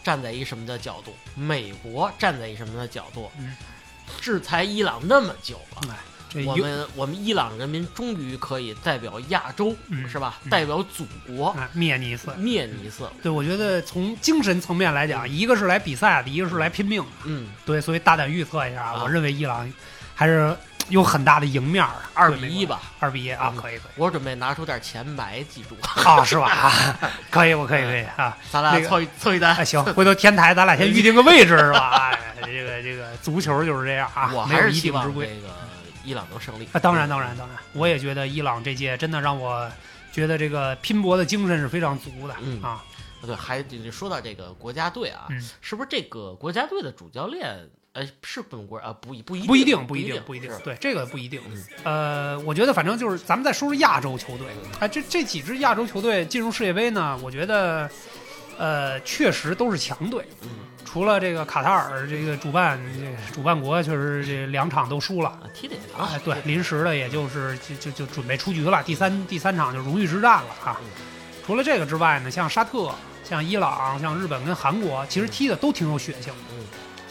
[0.05, 3.57] 站在一什么的角度，美国站在一什么的角度，嗯。
[4.21, 5.97] 制裁伊朗那么久了。
[6.47, 10.39] 我们我们伊朗人民终于可以代表亚洲，嗯是吧？
[10.45, 12.33] 嗯代表祖国哎灭你一次。
[12.37, 13.09] 灭你一次。
[13.23, 17.09] 对，我觉得从精神层面来讲，一个是来比赛的，一个是来拼命的。
[17.25, 19.71] 嗯，对，所以大胆预测一下，啊我认为伊朗
[20.15, 20.55] 还是
[20.89, 21.95] 有很大的赢面的。
[22.15, 22.81] 二比一吧。
[22.99, 25.77] 二比一啊，嗯可以可以我准备拿出点钱买几注，
[26.09, 26.49] 啊，是吧？
[26.51, 28.37] 啊可以，我可以可以啊。
[28.51, 29.55] 咱俩那个凑一凑一单。
[29.57, 32.11] 哎，行，回头天台咱俩先预定个位置是吧？
[32.13, 35.27] 哎，这个这个足球就是这样啊，我还是希望这个
[36.05, 36.69] 伊朗能胜利。
[36.73, 36.81] 啊。
[36.81, 39.71] 当然，当然，当然，我也觉得伊朗这届真的让我
[40.13, 42.85] 觉得这个拼搏的精神是非常足的嗯啊。
[43.25, 47.69] 对，还说到这个国家队啊，嗯是不是这个国家队的主教练？
[47.93, 48.91] 呃，是本国啊？
[49.03, 50.51] 不不一不一定，不定不一定，，不一定。
[50.65, 51.65] 对，这个不一定嗯。
[51.85, 54.47] 呃，我觉得反正就是咱们再说说亚洲球队，
[54.81, 57.91] 哎，这这几支亚洲球队进入世界杯呢，我觉得，
[58.57, 60.27] 呃，确实都是强队。
[60.41, 60.49] 嗯
[60.85, 65.29] 除了这个卡塔尔这个主办这个主办国，确实这两场都输了。
[65.29, 70.87] 啊，踢得也哎，对，临时的也就是就就就准备出局了，第三第三场就荣誉之战了啊嗯。
[71.47, 76.41] 除了这个之外呢，像沙特、像伊朗、像日本跟韩国，其实踢的都挺有血性的。
[76.51, 76.65] 嗯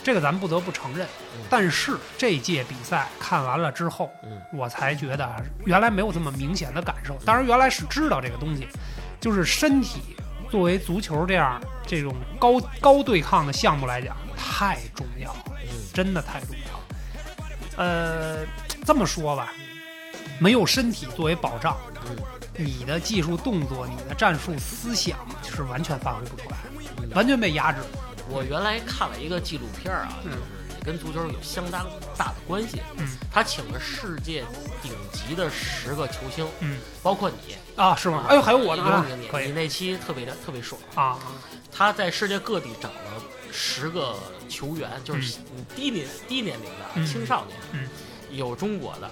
[0.03, 1.05] 这个咱们不得不承认
[1.35, 1.45] 嗯。
[1.47, 5.29] 但是这届比赛看完了之后，嗯我才觉得
[5.63, 7.15] 原来没有这么明显的感受。
[7.25, 8.67] 当然，原来是知道这个东西，
[9.19, 10.15] 就是身体
[10.51, 16.83] 作为足球这样这种高高对抗的项目来讲，太重要了，嗯真的太重要了。
[17.77, 18.45] 呃，
[18.85, 19.53] 这么说吧，
[20.39, 22.17] 没有身体作为保障，嗯
[22.57, 26.57] 你的技术动作、你的战术思想是完全发挥不出来，
[26.97, 27.79] 嗯完全被压制。
[28.29, 30.19] 我原来看了一个纪录片啊，
[30.83, 32.81] 跟足球有相当大的关系。
[32.97, 34.43] 嗯他请了世界
[34.83, 37.55] 顶级的十个球星，嗯包括你。
[37.75, 38.25] 啊，是吗？
[38.27, 39.05] 哎呦，还有我呢，
[39.43, 40.79] 你那期特别的特别爽。
[40.95, 41.17] 啊，
[41.71, 44.15] 他在世界各地找了十个
[44.49, 45.39] 球员，就是
[45.75, 47.89] 低年低年龄的嗯青少年，嗯
[48.29, 49.09] 有中国的，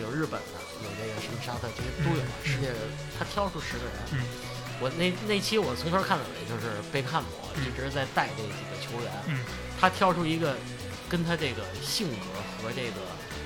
[0.00, 2.22] 有日本的，有这个什么沙特，这些都有。
[2.22, 2.68] 嗯世界
[3.18, 4.20] 他挑出十个人，嗯
[4.80, 9.38] 我那那期我从头看到尾，就是贝克汉姆嗯一直在带这几个球员，嗯
[9.80, 10.54] 他挑出一个
[11.14, 12.26] 跟他这个性格
[12.60, 12.98] 和这个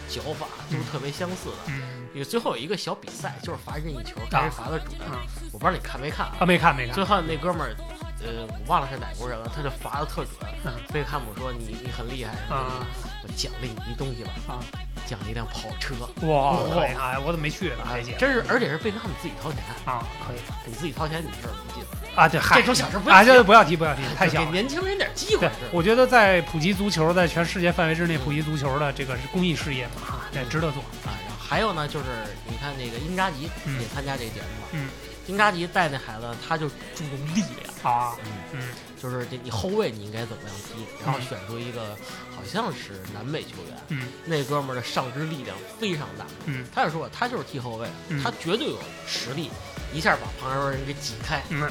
[0.09, 1.57] 脚法都嗯特别相似的。
[1.68, 4.98] 嗯有最后有一一个小比赛，就是罚任意球，看谁罚的准。
[5.00, 5.20] 啊
[5.52, 6.37] 我不知道你看没看啊？
[6.40, 7.76] 啊，没看没看最后那哥们儿，
[8.24, 10.50] 呃，我忘了是哪国人了，他就罚的特准。
[10.64, 12.87] 嗯贝克汉姆说你你很厉害，啊
[13.22, 14.64] 我奖励你一东西吧，啊，
[15.07, 15.94] 奖励一辆跑车。
[16.26, 17.85] 哇，哇可以啊，我怎么没去呢？
[18.18, 21.85] 真是，而且是贝克汉姆自己掏钱，啊，可以你自己掏钱，你这儿没劲。
[22.18, 24.50] 啊，对，嗨这种小事不要啊，提这不要提，不要提，太小了。
[24.50, 30.83] 年轻人点机会是，我觉得在普及足球，在全世界范围之内普及足球的这个是公益事业嘛，哈，这值得做。
[31.04, 31.14] 啊。
[31.24, 32.07] 然后还有呢，就是
[32.48, 34.68] 你看那个英扎吉嗯也参加这个节目了。
[34.72, 34.88] 嗯，
[35.28, 37.68] 英扎吉带那孩子，他就注重力量。
[37.85, 38.68] 啊，嗯，嗯
[39.00, 41.96] 就是这你后卫你应该怎么样踢，然后嗯选出一个
[42.35, 46.26] 好像是南美球员，嗯那哥们儿的上肢力量非常大。
[46.46, 48.76] 嗯他就说他就是踢后卫，嗯他绝对有
[49.07, 49.48] 实力，
[49.94, 51.70] 一下把旁边人给挤开，嗯呃，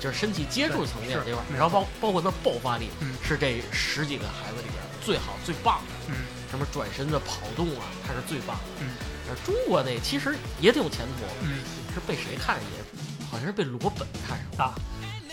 [0.00, 5.94] 就是身体接触层面这块然后包包括他爆发力，嗯是这十几个孩子里边最好最棒的。
[6.08, 6.14] 嗯
[6.50, 8.62] 什么转身的跑动啊，他是最棒的。
[8.80, 8.88] 嗯，
[9.28, 11.60] 呃，中国那其实也挺有前途，嗯
[11.94, 14.64] 是被谁看上也，好像是被罗本看上了。
[14.64, 14.74] 啊，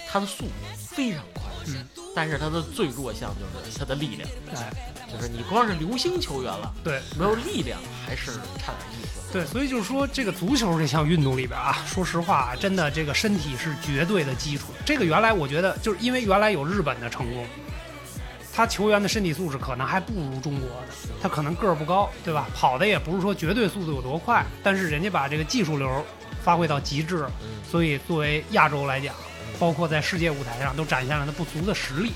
[0.08, 4.72] 他的速度非常快，嗯，但是他的最弱项就是他的力量，哎，
[5.12, 9.32] 就是你光是流星球员了，对没有力量还是差点意思。
[9.32, 14.67] 对，所以就是说，这个足球这项运动里边啊，说实话，真的这个身体是绝对的基础。
[14.86, 17.46] 这个原来我觉得，就是因为原来有日本的成功，
[18.54, 20.88] 他球员的身体素质可能还不如中国的，
[21.22, 22.48] 他可能个儿不高，对吧？
[22.56, 26.06] 跑的也不是说绝对速度有多快，但是人家把这个技术流
[26.41, 29.13] 发挥到极致，嗯所以作为亚洲来讲，
[29.60, 32.13] 包括在世界舞台上都展现了他不足的实力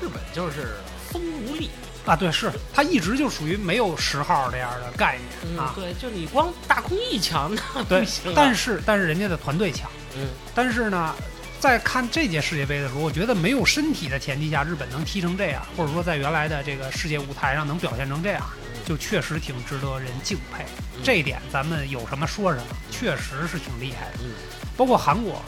[0.00, 0.76] 日本就是
[1.10, 1.70] 风无力，
[2.06, 2.14] 啊。
[2.14, 5.72] 对，是他一直就属于没有十号这样的概念啊。
[5.74, 8.34] 对，就你光大空翼强那不行啊。
[8.36, 11.14] 但是但是人家的团队强，嗯但是呢。
[11.60, 18.40] 在看这届世界杯的时候，我觉得没有身体的前提下，日本能踢成这样，或者说在原来的这个世界舞台上能表现成这样，
[18.86, 20.62] 就确实挺值得人敬佩。
[20.94, 24.18] 嗯这一点咱们有什么说什么，确实是挺厉害的。
[24.22, 24.30] 嗯
[24.76, 25.42] 包括韩国，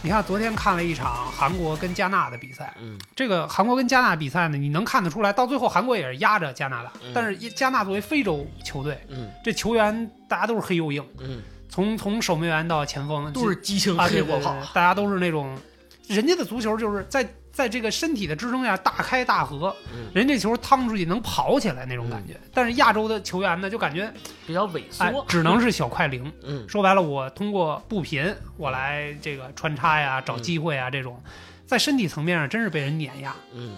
[0.00, 2.98] 你看昨天看了一场韩国跟加纳的比赛，嗯。
[3.16, 7.12] 这个韩国跟加纳比赛呢，你能看得出来，到最后韩国也是压着加拿大，嗯。
[7.12, 9.28] 但是加纳作为非洲球队，嗯。
[9.44, 15.58] 这球员大家都是黑又硬，嗯，从从守门员到前锋都是激情啊，黑对对对火炮，大家都是那种，
[16.06, 17.28] 人家的足球就是在
[17.58, 22.38] 在这个身体的支撑下大开大合，嗯，人这球趟出去能跑起来那种感觉。
[22.54, 24.08] 但是亚洲的球员呢，就感觉
[24.46, 26.32] 比较萎哎缩，，只能是小快灵。
[26.44, 31.20] 嗯 说白了，我通过步频，我来这个穿插呀、找机会啊，这种，
[31.66, 33.34] 在身体层面上真是被人碾压。
[33.52, 33.74] 嗯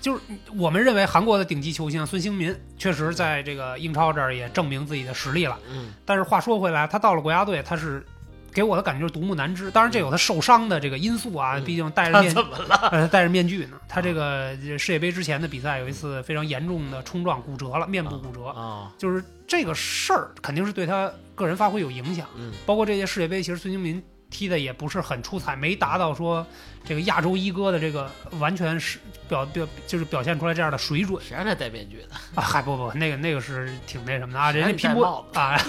[0.00, 0.20] 就是
[0.56, 5.58] 我们认为韩国的顶级球星孙兴民，确实在这个英超这儿也证明自己的实力了。
[5.68, 8.06] 嗯但是话说回来，他到了国家队，他是
[8.52, 9.70] 给我的感觉就是独木难支。
[9.70, 12.88] 当然，这有他受伤的这个因素啊，嗯毕竟戴着他面 怎么了？
[12.92, 13.78] 呃戴着面具呢。
[13.88, 18.46] 他这个世界杯之前的比赛有一次非常严重的冲撞，骨折了，面部骨折。
[18.46, 22.26] 啊就是这个事儿肯定是对他个人发挥有影响。
[22.36, 26.46] 嗯包括这届世界杯，其实孙兴民踢的也不是很出彩，没达到说
[26.84, 32.14] 这个亚洲一哥的这个完全是表表就是表现出来这样的水准谁让他戴面具的？
[32.34, 32.42] 啊！
[32.42, 35.60] 嗨，不不，那个那个是挺那什么的啊，人家拼搏啊，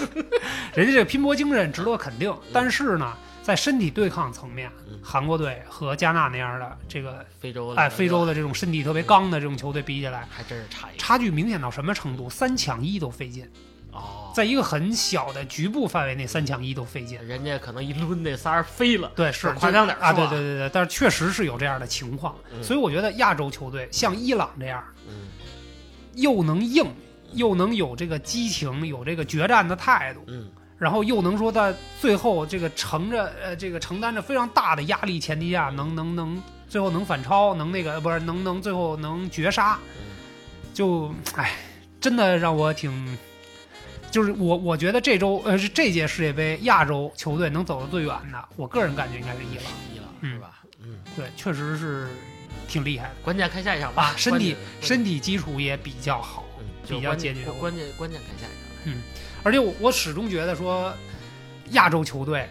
[0.74, 2.34] 人家这个拼搏精神值得肯定。
[2.52, 12.30] 但是呢，在身体对抗层面嗯，韩国队和加纳那样的这个非洲哎非洲的这种身体特别刚的这种球队比起来，还真是差一差距明显到什么程度？
[12.30, 13.48] 三抢一都费劲，
[13.92, 17.22] 哦，在一个很小的局部范围内，三抢一都费劲。
[17.26, 22.64] 人家可能一抡那仨人飞了，对，是夸张点啊，对对对对，但是确实是有这样的情况，嗯。
[22.64, 25.28] 所以我觉得亚洲球队像伊朗这样，嗯。
[26.14, 26.86] 又能硬，
[27.34, 30.50] 又能有这个激情，有这个决战的态度，嗯。
[30.78, 40.16] 然后又能说在最后这个承着呃这个承担着非常大的压力前提下，能能能最后能反超，能那个不是能能最后能绝杀，嗯。
[40.72, 41.52] 就哎，
[42.00, 43.18] 真的让我挺。
[44.12, 49.64] 就是我，我觉得这周呃是这届世界杯亚洲球队能走得最远的，我个人感觉应该是伊朗。
[49.92, 50.62] 伊朗嗯是吧？
[50.84, 52.08] 嗯，对，确实是
[52.68, 58.92] 挺厉害的关键看下一场吧啊，，身体身体基础也比较好，嗯比较坚决关键关键看下一场。
[58.94, 59.02] 嗯
[59.42, 60.92] 而且我我始终觉得说，
[61.70, 62.48] 亚洲球队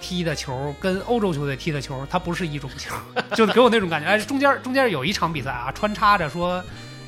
[0.00, 2.94] 踢的球跟欧洲球队踢的球，它不是一种球，
[3.34, 4.08] 就给我那种感觉。
[4.08, 6.64] 哎，中间中间有一场比赛啊，穿插着说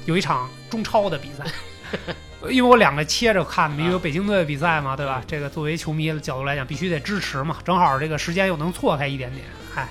[0.06, 1.44] 有一场中超的比赛。
[2.50, 5.22] 因为我两个切着看，因为北京队的比赛嘛，对吧？
[5.26, 7.58] 这个作为球迷的角度来讲，必须得支持嘛。
[7.64, 9.88] 正好这个时间又能错开一点点，哎，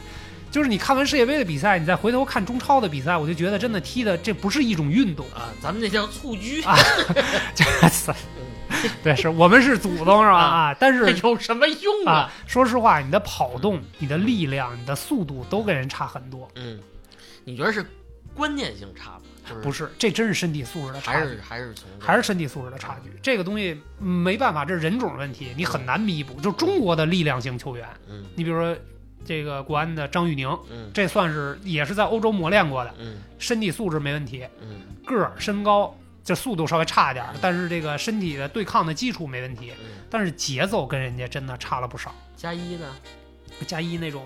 [0.52, 6.76] 就是你看完世界杯的比赛，你再回头看中超的比赛，我就觉得真的踢的这不是一种运动，啊，咱们这叫蹴鞠，啊
[7.56, 7.64] 这
[9.04, 10.40] 对，是我们是祖宗是吧？
[10.40, 12.32] 啊，但是有什么用啊，？
[12.48, 16.50] 说实话，你的跑动、你的力量、你的速度都跟人差很多。
[16.56, 16.80] 嗯，
[17.44, 17.86] 你觉得是
[18.36, 19.22] 关键性差吗？
[19.48, 23.12] 就是不是，这真是身体素质的差距，还是还是从还是身体素质的差距。
[23.22, 26.40] 这个东西嗯没办法，这是人种问题，你很难弥补。
[26.42, 28.78] 就中国的力量型球员，嗯你比如说
[29.26, 35.96] 这个国安的张玉宁，嗯这算是也是在欧洲磨练过的，嗯身体素质没问题，嗯个儿身高。
[36.24, 42.14] 这速度稍微差一点，但是这个身体的对抗的基础没问题，嗯，但是节奏跟人家真的差了不少。
[42.38, 42.86] 加一呢？
[43.66, 44.24] 加一那种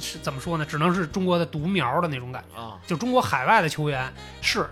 [0.00, 0.64] 是怎么说呢？
[0.64, 2.60] 只能是中国的独苗的那种感觉。
[2.60, 4.68] 啊，就中国海外的球员是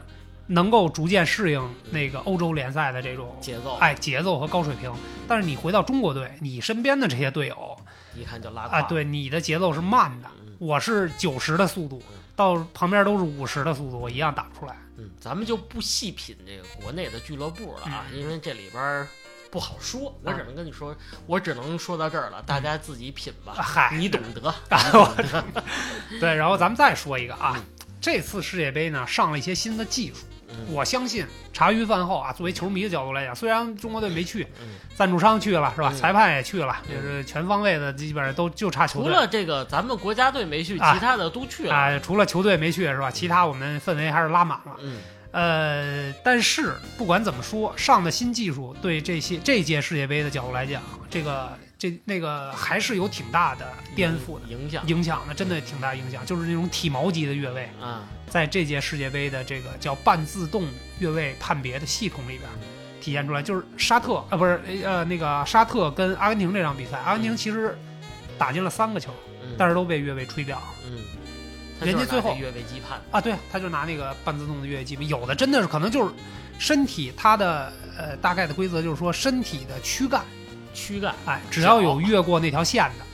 [0.46, 4.92] 能够逐渐适应那个欧洲联赛的这种节奏，哎节奏和高水平，
[5.26, 7.76] 但是你回到中国队，你身边的这些队友
[8.14, 8.82] 一看就拉啊，哎。
[8.82, 12.02] 对你的节奏是慢的，嗯我是九十的速度，
[12.36, 14.76] 到旁边都是五十的速度，我一样打不出来。
[14.96, 19.08] 嗯，咱们就不细品这个国内的俱乐部了啊，因为这里边儿
[19.54, 20.92] 不好说，我只能跟你说，
[21.26, 24.52] 我只能说到这儿了，大家自己品吧，啊嗨，你懂得。
[26.18, 27.62] 对，然后咱们再说一个啊嗯，
[28.00, 30.26] 这次世界杯呢上了一些新的技术。
[30.48, 35.90] 嗯我相信茶余饭后啊，作为球迷的角度来讲，虽然中国队没去，嗯，赞助商去了是吧？
[35.92, 41.74] 嗯裁判也去了，嗯就是全方位的，基本上都就差球除了这个咱们国家队没去，啊其他的都去了。
[41.74, 43.08] 啊，除了球队没去是吧？
[43.08, 44.76] 其他我们氛围还是拉满了。
[44.80, 44.98] 嗯
[45.34, 53.66] 呃，但是不管怎么说，上的新技术对这些这届世界杯的角度来讲，这个这那个还是有挺大的
[53.96, 54.86] 颠覆的影响。
[54.86, 56.24] 影响的，真的挺大影响。
[56.24, 60.68] 就是那种体毛级的越位，啊，在这届世界杯的这个叫半自动
[61.00, 62.42] 越位判别的系统里边
[63.00, 67.76] 体现出来，就是沙特啊，不是呃那个沙特跟阿根廷这场比赛，阿根廷其实
[68.38, 69.10] 打进了三个球，
[69.42, 69.56] 嗯。
[69.58, 70.56] 但是都被越位吹掉。
[70.58, 70.64] 了。
[71.80, 76.14] 人家最后越位击判，啊，对，他就拿那个半自动的越位击判，有的真的是可能就是
[76.58, 80.22] 身体它的呃大概的规则就是说身体的躯干，
[80.72, 83.04] 躯干哎，只要有越过那条线的，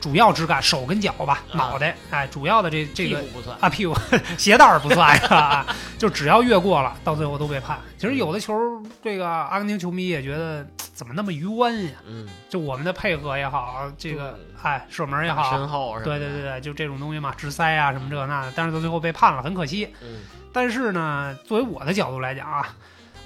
[0.00, 3.24] 主要枝干手跟脚吧，啊脑袋，哎，主要的这这个
[3.58, 3.94] 啊屁股
[4.36, 5.18] 鞋带儿不算？
[5.98, 7.78] 就只要越过了，到最后都被判。
[7.98, 8.54] 其实有的球，
[9.02, 11.92] 这个阿根廷球迷也觉得怎么那么冤呀？
[12.06, 15.98] 嗯，就我们的配合也好，这个对哎射门也好身，后？
[16.04, 19.88] 对对对对，就这种东西嘛，直塞啊什么这那的，但是到最后被判了，很可惜。
[20.00, 20.20] 嗯
[20.52, 22.76] 但是呢，作为我的角度来讲啊，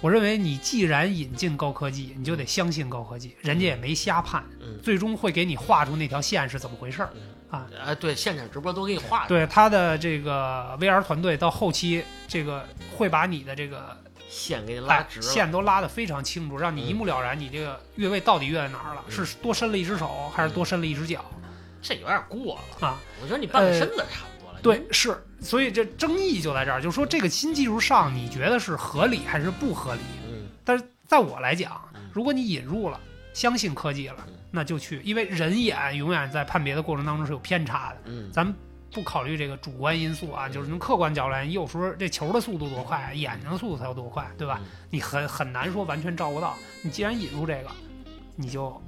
[0.00, 7.10] 我认为你既然引进高科技，你就得相信高科技，人家也没瞎判，嗯最终会给你画出那条线是怎么回事儿。
[7.14, 13.94] 嗯啊，哎，对，现场直播都给你画着，对他的这个 VR 团队到后期，这个会把你的这个
[14.28, 19.02] 线给你拉哎直了，线都拉得非常清楚，让你一目了然，你这个越位到底越在哪儿了？
[19.06, 21.24] 嗯是多伸了一只手，还是多伸了一只脚？
[21.80, 22.98] 这有点过了啊！
[23.22, 24.58] 我觉得你半个身子差不多了。
[24.60, 30.00] 对，是，所以这争议就在这儿，就是说这个新技术上，你觉得是合理还是不合理？
[30.26, 33.00] 嗯但是在我来讲嗯，如果你引入了，
[33.32, 37.96] 相信科技了嗯，那就去，因为人眼永远在判别的过程当中是有偏差的。
[38.06, 38.54] 嗯咱们
[38.90, 44.58] 不考虑这个主观因素啊，就是从客观角度来，你有时候这球的速度多快，眼睛的速度才有多快，对吧？
[44.62, 46.56] 嗯你很很难说完全照顾到。
[46.82, 47.70] 你既然引入这个，
[48.34, 48.80] 你就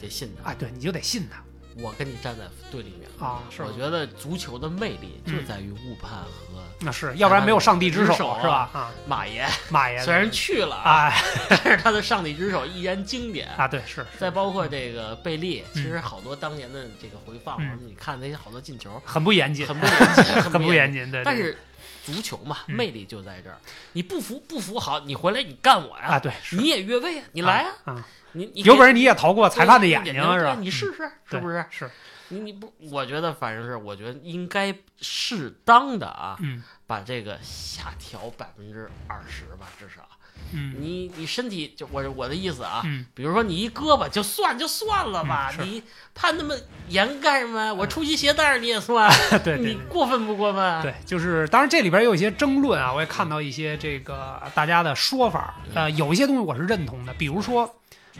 [0.00, 0.50] 得信他。
[0.50, 1.42] 啊，对，你就得信他
[1.80, 3.08] 我跟你站在对立面。
[3.18, 3.72] 啊，是我？
[3.72, 8.70] 觉得足球的魅力就嗯在于误判和那是，要不然没有上帝之手是吧？
[8.72, 11.22] 啊，马爷，马爷虽然去了啊，哎
[11.62, 13.48] 但是他的上帝之手依然经典。
[13.56, 21.22] 啊，对是，再包括这个贝利，其实好多当年的这个回放，嗯你看那些好多进球，很不严谨，很不严谨， 很不严严谨，对。
[21.22, 21.58] 但是
[22.04, 23.58] 足球嘛，嗯魅力就在这儿。
[23.92, 30.56] 你不服不服好，你回来你干我呀啊，对，你也越位啊，你来啊，啊，你你有本事你也逃过对裁判的眼睛睛是吧？
[30.58, 31.64] 你试试，是不是？
[31.70, 31.90] 是，
[32.28, 40.08] 你你不，我觉得反正是，我觉得应该适当的啊，嗯把这个下调百分之二十吧，至少。
[40.52, 45.82] 嗯你你身体就我我的意思啊，嗯，比如说你一胳膊就算就算了吧，嗯你
[46.14, 46.54] 判那么
[46.88, 47.74] 严干什么？
[47.74, 49.10] 我出去鞋带你也算，
[49.44, 49.78] 对对你。
[49.88, 50.82] 过分不过分？
[50.82, 57.76] 对，就是当然这里边也有一些争论啊，我也看到一些这个大家的说法，呃，有一些东西我是认同的，比如说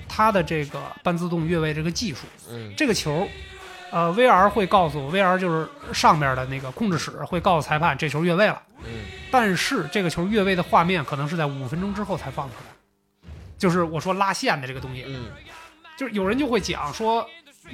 [0.09, 2.73] 它的这个半自动越位这个技术，嗯。
[2.77, 3.29] 这个球，
[3.91, 9.05] 呃，VR 会告诉 VR 就是上面的那个控制室会告诉裁判这球越位了，嗯。
[9.31, 15.27] 但是这个球越位的画面可能是在五分钟之后才放出来，就是我说拉线的这个东西，嗯，
[15.97, 17.27] 就是有人就会讲说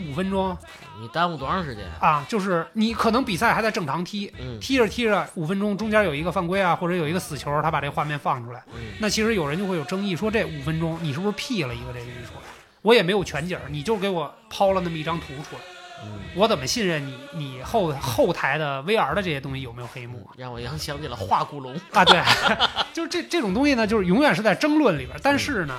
[0.09, 0.56] 五分钟
[1.00, 1.85] 你耽误多长时间？
[2.00, 12.42] 啊，就是你可能比赛还在正常踢，嗯踢着踢着五分钟中间有一个犯规啊，或者有一个死球，他把这画面放出来，嗯那其实有人就会有争议，说这五分钟你是不是 P 了一个这个出来？
[12.82, 15.62] 我也没有全景，你就给我抛了那么一张图出来，
[16.04, 17.14] 嗯，我怎么信任你？
[17.35, 21.74] 你后后台的 VR 的这些东西有没有黑幕让我想想起了画骨龙。
[21.92, 22.04] 啊？
[22.04, 22.22] 对，
[22.94, 25.74] 就是这这种东西呢，就是永远是在争论里边，但是呢，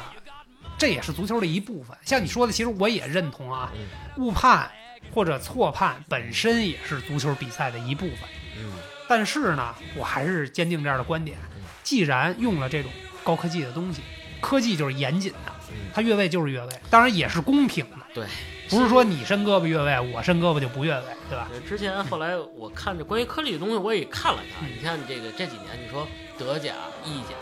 [0.77, 1.97] 这也是足球的一部分。
[2.05, 4.69] 像你说的，其实我也认同啊，嗯误判
[5.13, 8.19] 或者错判本身也是足球比赛的一部分。
[8.57, 8.71] 嗯
[9.09, 12.91] 但是呢，我还是坚定这样的观点嗯：既然用了这种
[13.23, 14.01] 高科技的东西，
[14.41, 17.95] 科技就是严谨的，嗯，它越位就是越位，当然也是公平的。
[18.13, 18.25] 对，
[18.69, 21.47] 不是说你伸胳膊越位，我伸胳膊就不越位，对吧？
[21.53, 24.67] 呃之前后来我看这关于科技的东西，我也看了看。
[24.67, 26.05] 嗯你看这个这几年，你说
[26.37, 26.73] 德甲、
[27.05, 27.35] 意甲、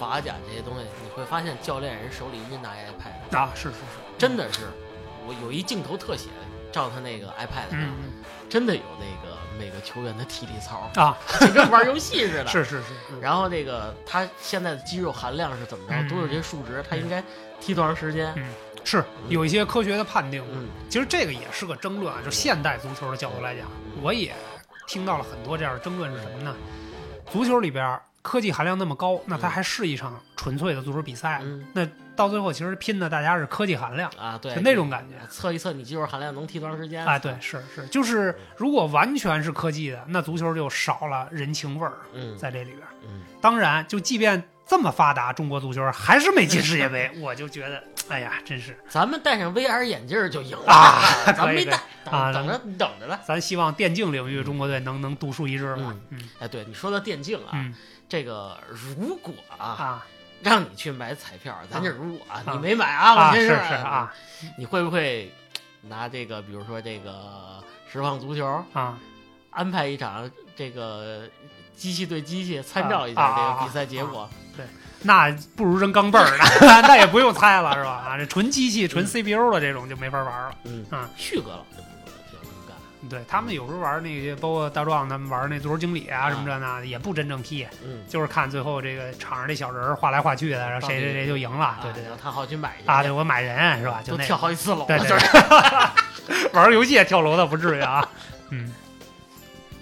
[0.00, 3.76] 法甲这些东西，你会发现教练人手里一拿一 iPad，啊，是是是，
[4.16, 4.60] 真的是，
[5.26, 6.30] 我有一镜头特写，
[6.72, 12.46] 照他那个 iPad 上，嗯真的有那个每个球员的体力操，嗯啊，就跟玩游戏似的。
[12.48, 17.22] 是是是，然后这个他现在的肌肉含量是怎么着，嗯都是这些数值，他应该
[17.60, 18.34] 踢多长时间？
[18.82, 20.42] 是有一些科学的判定。
[20.50, 20.66] 嗯。
[20.88, 23.66] 其实这个也是个争论啊，就现代足球的角度来讲，
[24.00, 24.34] 我也
[24.88, 26.56] 听到了很多这样的争论是什么呢？
[27.30, 31.40] 足球里边科技含量那么高，那它还是一场纯粹的足球比赛？
[31.42, 35.14] 嗯那到最后其实拼的大家是科技含量，啊，对，就那种感觉。
[35.30, 37.02] 测一测你肌肉含量能踢多长时间？
[37.06, 42.82] 啊，对，是是，就是如果完全是科技的，那足球就少了人情味儿嗯在这里边。
[43.08, 48.76] 嗯，当然，就即便这么发达，中国足球还是没进世界杯， 我就觉得，哎呀，真是。
[48.86, 51.00] 咱们戴上 VR 眼镜就赢了啊
[51.34, 53.18] 咱没戴，啊等等着等着吧。
[53.24, 55.82] 咱希望电竞领域中国队能能独树一帜吧。
[55.86, 57.74] 嗯嗯哎，对你说到电竞啊，嗯
[58.10, 60.06] 这个如果啊啊。
[60.42, 64.10] 让你去买彩票，咱这如果你没买啊，啊，我真是啊。
[64.56, 65.30] 你会不会
[65.82, 68.98] 拿这个，比如说这个实况足球，啊。
[69.50, 71.28] 安排一场这个
[71.76, 74.26] 机器对机器参照一下这个比赛结果？
[74.56, 74.64] 对。
[75.02, 76.44] 那不如扔钢镚儿呢，
[76.88, 77.90] 那也不用猜了是吧？
[78.08, 80.54] 啊，这纯机器、纯 CPU 的这种就没法玩了。
[80.64, 80.86] 嗯。
[80.90, 81.89] 啊，旭哥老师不比较能干，
[83.08, 91.78] 对他们有时候玩那些，包括大壮他们玩那足球经理啊什么这那的，也不真正踢，嗯，就是看最后这个场上这小人儿画来画去的，然后谁谁谁就赢了。
[91.82, 94.02] 对对对，他好去买去啊，对我买人是吧？
[94.04, 95.26] 就那跳好几次楼，对对就是
[96.52, 98.06] 玩游戏也跳楼的不至于啊。
[98.50, 98.72] 嗯，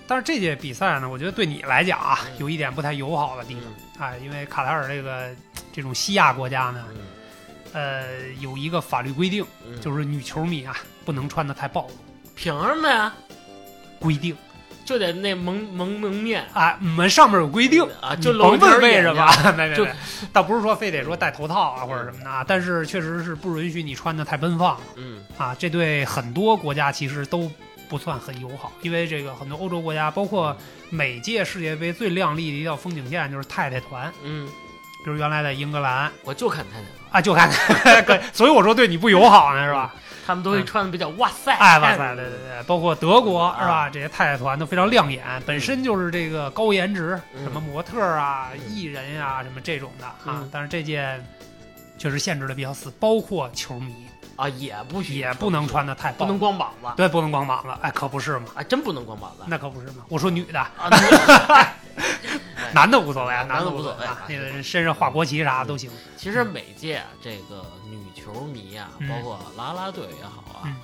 [0.07, 5.31] 但是这届比赛呢，我觉得对你来讲啊，嗯有一点不太友好的地嗯方啊，因为卡塔尔这个
[5.73, 7.01] 这种西亚国家呢，嗯
[7.73, 11.91] 呃，有一个法律规定，嗯就是女球迷啊不能穿的太暴露，
[12.39, 13.13] 凭什么呀？
[13.99, 14.37] 规定。
[14.85, 16.47] 就得那蒙蒙蒙面。
[16.55, 17.83] 啊，我们上面有规定。
[18.01, 19.27] 啊，你就露甭问为什么。
[19.57, 19.93] 没没没，
[20.33, 24.79] 倒不是说非得说戴头套啊或者什么的啊，但是确实是不允许你穿的太奔放。
[24.95, 25.23] 嗯。
[25.37, 27.51] 啊，这对很多国家其实都
[27.89, 30.57] 不算很友好，因为这个很多欧洲国家，包括
[30.91, 34.47] 每届世界杯最亮丽的一道风景线就是太太团，嗯，
[35.05, 36.11] 比如原来的英格兰。
[36.25, 37.51] 我就看他那个，啊，就看，
[38.07, 39.95] 对 所以我说对你不友好呢，是吧？
[40.29, 43.57] 他们都会穿的比较哇塞，哎，哇塞，对对对，包括德国啊。
[43.63, 43.89] 是吧？
[43.89, 47.43] 这些太太团都非常亮眼，本身就是这个高颜值，嗯。
[47.45, 50.49] 什么模特啊、嗯艺人啊、什么这种的啊嗯。
[50.53, 51.19] 但是这届
[51.97, 53.95] 确实限制的比较死，包括球迷
[54.39, 59.43] 啊，也不许也不能穿的太不能，光膀子，对，不能光膀子，哎，可不是嘛，哎，真不能光膀子。
[59.49, 60.05] 那可不是嘛。
[60.09, 60.65] 我说女的，
[62.73, 65.91] 男的无所谓啊，男的的无所谓啊，那个身上画国旗啥都行。
[66.17, 69.09] 其实每届啊这个女球迷啊，嗯。
[69.09, 70.77] 包括啦啦队也好啊嗯，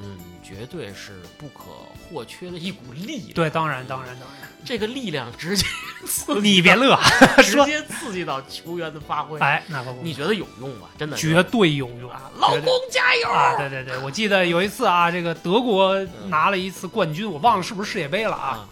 [0.00, 1.64] 嗯，绝对是不可
[2.06, 3.32] 或缺的一股力量。
[3.32, 5.66] 对，当然，当然，当然这个力量直接
[6.06, 6.96] 刺，激你别乐，
[7.42, 9.38] 直，接刺激到球员的发挥。
[9.40, 10.88] 哎，那可不，你觉得有用吗？
[10.98, 13.28] 真的绝对有用啊，老公加油！
[13.28, 18.48] 啊，对对对，我记得有一次啊，这个德国拿了一次冠军，我忘了是不是世界杯了啊。
[18.48, 18.68] 啊，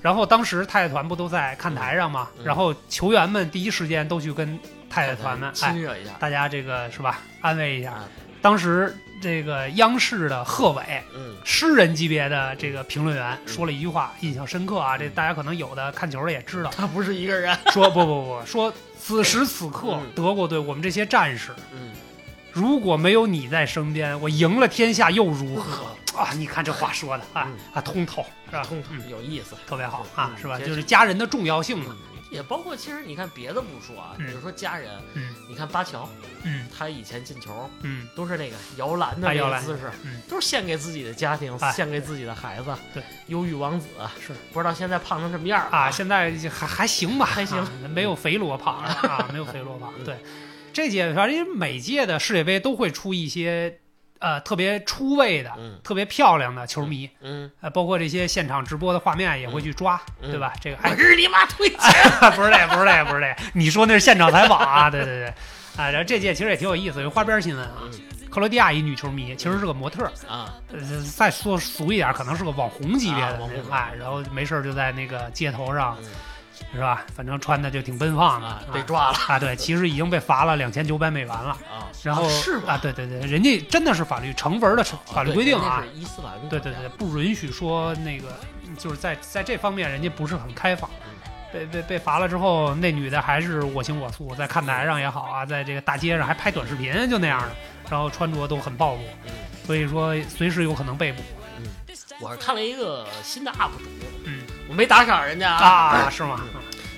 [0.00, 2.28] 然后当时太太团不都在看台上吗？
[2.38, 4.58] 嗯然后球员们第一时间都去跟
[4.88, 6.10] 太太团们，哎，亲热一下。
[6.18, 8.04] 大家这个是吧，安慰一下啊。
[8.46, 14.96] 当时这个央视的贺炜，嗯诗人级别的这个评论员嗯说了一句话，印象深刻啊。
[14.96, 17.58] 这大家可能有的看球的也知道，他不是一个人。
[17.74, 21.90] 说不不不，说此时此刻嗯德国队我们这些战士，嗯，
[22.52, 25.86] 如果没有你在身边，我赢了天下又如何
[26.16, 26.30] 啊？
[26.36, 28.62] 你看这话说的啊嗯啊，通透是吧？
[28.62, 29.56] 通透，有意思。
[29.66, 30.56] 特别好啊，是吧？
[30.56, 31.96] 就是家人的重要性嘛。
[32.30, 36.08] 嗯，也包括其实你看别的不说啊，比嗯如说家人，嗯你看巴乔，
[36.44, 42.74] 嗯他以前进球嗯都是那个摇篮的那个姿势，嗯，都是献给自己的家庭，哎献给自己的孩子。
[42.92, 43.86] 对，忧郁王子
[44.20, 49.92] 是不知道现在胖成什么样了啊，现在还还行吧， 还行啊没有肥罗胖啊，没有肥罗胖。
[49.98, 50.16] 嗯对，
[50.72, 53.78] 这届反正每届的世界杯都会出一些
[54.18, 55.78] 呃特别出位的、嗯。
[55.82, 60.30] 特别漂亮的球迷，嗯，呃，包括这些现场直播的画面也会去抓，嗯。
[60.30, 60.52] 对吧？
[60.60, 61.78] 这个我哎，日你妈推 荐。
[62.32, 64.88] 不是这个，不是这个，不是这个，你说那是现场采访啊？
[64.90, 65.26] 对对对，
[65.76, 67.78] 啊，然后这届其实也挺有意思，有花边新闻啊。
[67.82, 67.90] 嗯。
[68.28, 70.78] 克罗地亚一女球迷其实是个模特儿，啊，呃，
[71.16, 76.10] 再说俗一点，可能是个网红级别的啊网红哎，然后没事就在那个街头上，嗯
[76.72, 77.04] 是吧？
[77.14, 81.50] 反正穿的就挺奔放的 啊，被抓了啊，对，其实已经被罚了两千九百美元了。
[81.50, 81.86] 啊。
[82.02, 82.74] 然后啊是吗？
[82.74, 88.28] 啊，对对对，人家真的是法律成文的法律规定啊，伊斯兰对对对，不允许说那个，
[88.78, 90.88] 就是在在这方面人家不是很开放。
[91.04, 91.12] 嗯
[91.52, 97.48] 被被被罚了之后，那女的还是我行我素，在看台上也好啊，在这个大街上还拍短视频，就那样的，
[97.88, 99.30] 然后穿着都很暴露，嗯
[99.64, 101.45] 所以说随时有可能被捕嗯，
[102.20, 103.84] 我是看了一个新的 UP 主，
[104.24, 106.44] 嗯，我没打赏人家啊，是吗？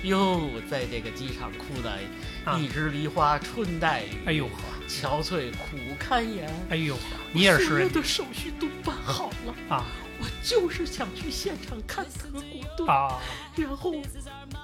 [0.04, 1.90] 哟，在这个机场哭的
[2.44, 4.52] 啊一枝梨花春带雨，哎呦呵，
[4.88, 6.48] 憔悴苦堪言。
[6.70, 7.00] 哎呦呵，
[7.32, 9.84] 你也是所有的手续都办好了，啊
[10.20, 12.42] 我就是想去现场看德国
[12.76, 13.20] 队，啊！
[13.56, 13.94] 然后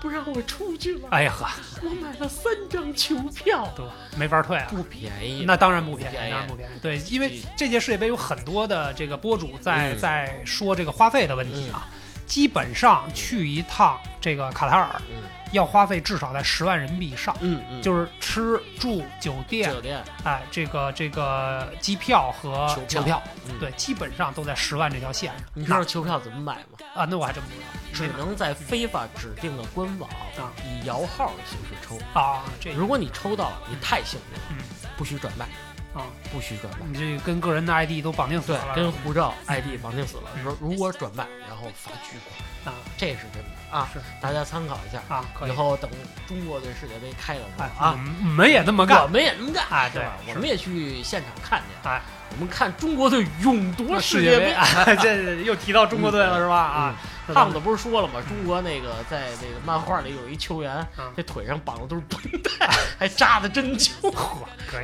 [0.01, 1.09] 不让我出去了。
[1.11, 1.49] 哎呀呵，
[1.83, 4.67] 我买了三张球票，得没法退啊。
[4.71, 5.45] 不便宜。
[5.47, 6.73] 那当然不便宜，当然不便宜。
[6.81, 11.89] 对，因为这届世界杯有很多的这个博主在、嗯在说这个花费的问题啊。
[12.27, 15.23] 基本上去一趟这个卡塔尔嗯。
[15.53, 20.03] 要花费至少在十万人民币以上，嗯嗯，就是吃住酒店，酒店。
[20.25, 23.23] 哎，这个这个机票和球票。
[23.61, 25.41] 对，基本上都在十万这条线上。
[25.55, 26.79] 你知道球票怎么买吗？
[26.97, 27.07] 啊？
[27.09, 27.67] 那我还真不知道。
[27.93, 30.51] 只能在非法指定的官网啊。
[30.65, 31.97] 以摇号的形式抽。
[32.19, 34.57] 啊，这如果你抽到了，你太幸运了，嗯。
[34.97, 35.47] 不许转卖，
[35.95, 36.87] 啊，不许转卖。
[36.87, 40.25] 你这跟个人的 ID 都绑定死对了，，跟护照 ID 绑定死了。
[40.37, 40.43] 嗯。
[40.43, 42.17] 说如果转卖，然后罚巨
[42.65, 42.79] 款，啊。
[42.97, 43.49] 这是真的。
[43.71, 43.89] 啊！
[43.93, 45.03] 是大家参考一下。
[45.09, 45.51] 啊，可以。
[45.51, 45.91] 以后等
[46.29, 48.99] 中国队世界杯开的时候哎，啊我，们我们也这么干。
[48.99, 50.13] 我干，们也这么干，哎是吧？
[50.25, 54.53] 对我们也去现场看见，哎，我们看中国队勇夺世世界杯杯。
[54.55, 56.57] 哎这又提到中国队了是吧？
[56.57, 56.95] 啊，
[57.33, 58.21] 胖子不是说了吗？
[58.29, 62.69] 中国那个在那个漫画里有一球员嗯，这腿上绑的都是绷带，
[62.99, 64.13] 还扎的针灸。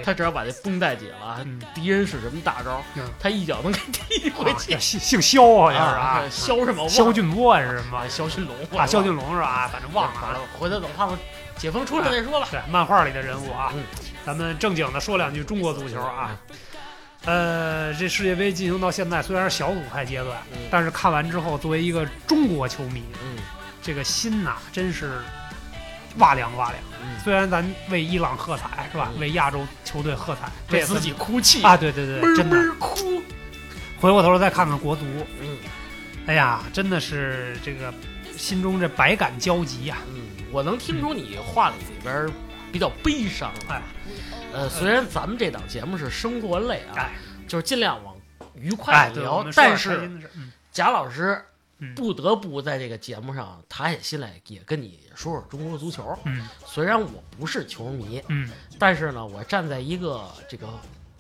[0.05, 4.78] 他只要把这绷带解了，嗯敌人使什么大招嗯，他一脚能给踢回去啊。
[4.78, 6.88] 姓姓肖好像是啊，肖什么？
[6.88, 8.86] 肖俊波还是什么啊，肖俊龙啊？
[8.86, 9.68] 肖俊龙是吧？
[9.68, 11.18] 反正忘了回头等胖子
[11.57, 12.47] 解封出来再说吧。
[12.51, 13.84] 是漫画里的人物啊嗯。
[14.24, 16.36] 咱们正经的说两句中国足球啊。
[17.26, 23.36] 呃，这世界杯进行到现在，虽然是小组赛阶段，嗯但是看完之后，作为一个中国球迷，嗯
[23.82, 25.18] 这个心呐，真是
[26.18, 26.82] 哇凉哇凉。
[27.02, 29.10] 嗯，虽然咱为伊朗喝彩是吧？
[29.14, 32.56] 嗯为亚洲球队喝彩，为自己哭泣啊，对对对，真的。
[32.56, 33.22] 闷哭。
[34.00, 35.04] 回过头再看看国足，
[35.40, 35.58] 嗯
[36.26, 37.92] 哎呀，真的是这个
[38.36, 42.26] 心中这百感交集呀、嗯，我能听出你话里边
[42.72, 43.52] 比较悲伤。
[43.68, 43.82] 哎，
[44.53, 47.12] 呃，虽然咱们这档节目是生活类啊，哎
[47.46, 48.14] 就是尽量往
[48.55, 51.44] 愉快哎，的对，我聊，们说点开但是心的事嗯贾老师
[51.78, 56.16] 嗯不得不在这个节目上他下心来，也跟你说说中国足球。
[56.24, 60.68] 嗯虽然我不是球迷，嗯，但是呢，我站在一个这个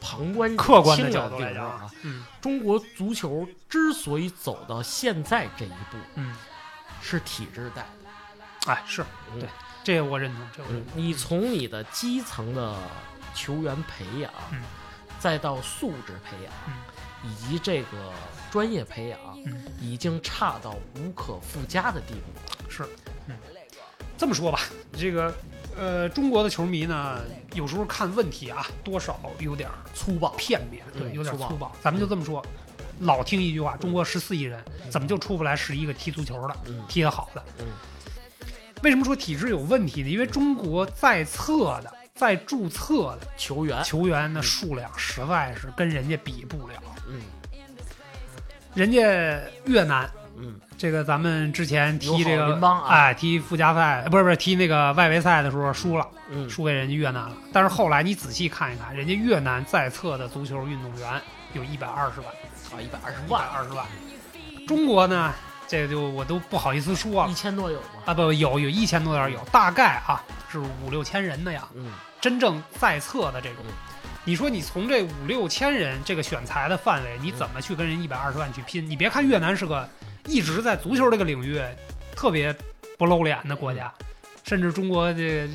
[0.00, 6.34] 旁观者客观的清角度来讲的地方啊，嗯中国足球之所以走到现在这一步，嗯，
[7.00, 7.86] 是体制带。
[8.66, 9.02] 哎，是
[9.32, 9.48] 嗯对，
[9.82, 12.76] 这个我认同，这我认嗯同。，你从你的基层的
[13.34, 14.60] 球员培养，嗯。
[15.18, 16.72] 再到素质培养，嗯。
[17.22, 18.12] 以及这个
[18.50, 19.64] 专业培养，嗯。
[19.80, 22.20] 已经差到无可复加的地步。
[22.50, 22.70] 了。
[22.70, 22.84] 是，
[23.26, 23.36] 嗯，
[24.16, 24.60] 这么说吧，
[24.96, 25.34] 这个
[25.76, 27.20] 呃，中国的球迷呢，
[27.54, 31.72] 有时候看问题啊，多少有点儿粗暴，片面，对，嗯粗暴有点粗暴。
[31.82, 32.44] 咱们就这么说，
[33.00, 36.82] 老听一句话，中国十四亿人，怎么就出不来十一个踢足球的，嗯。
[36.88, 37.44] 踢得好的？
[37.58, 37.66] 嗯。
[38.82, 40.08] 为什么说体制有问题呢？
[40.08, 46.74] 因为中国在册的、在注册的球员，球员的数量实在是跟人家比不了。
[47.08, 47.22] 嗯
[48.74, 49.00] 人家
[49.64, 57.32] 越南，嗯这个咱们之前踢这个啊哎，踢附加赛，不是不是踢那个外围赛的时候输了，嗯，输给人家越南了。
[57.54, 61.20] 但是后来你仔细看一看，人家越南在册的足球运动员
[61.54, 62.28] 有一百二十万，
[62.74, 63.86] 啊，一百二十一百万，二十万。
[64.68, 65.32] 中国呢，
[65.66, 67.86] 这个就我都不好意思说了一千多有吗？
[68.04, 71.66] 啊，不有有一千多点儿有，大概啊是五六千人的呀。
[71.74, 71.90] 嗯
[72.20, 73.72] 真正在册的这种嗯，
[74.24, 78.88] 你说你从这五六千人这个选材的范围，你怎么去跟人一百二十万去拼？
[78.88, 79.88] 你别看越南是个
[80.26, 81.60] 一直在足球这个领域
[82.14, 82.54] 特别
[82.98, 83.92] 不露脸的国家，
[84.44, 85.48] 甚至中国这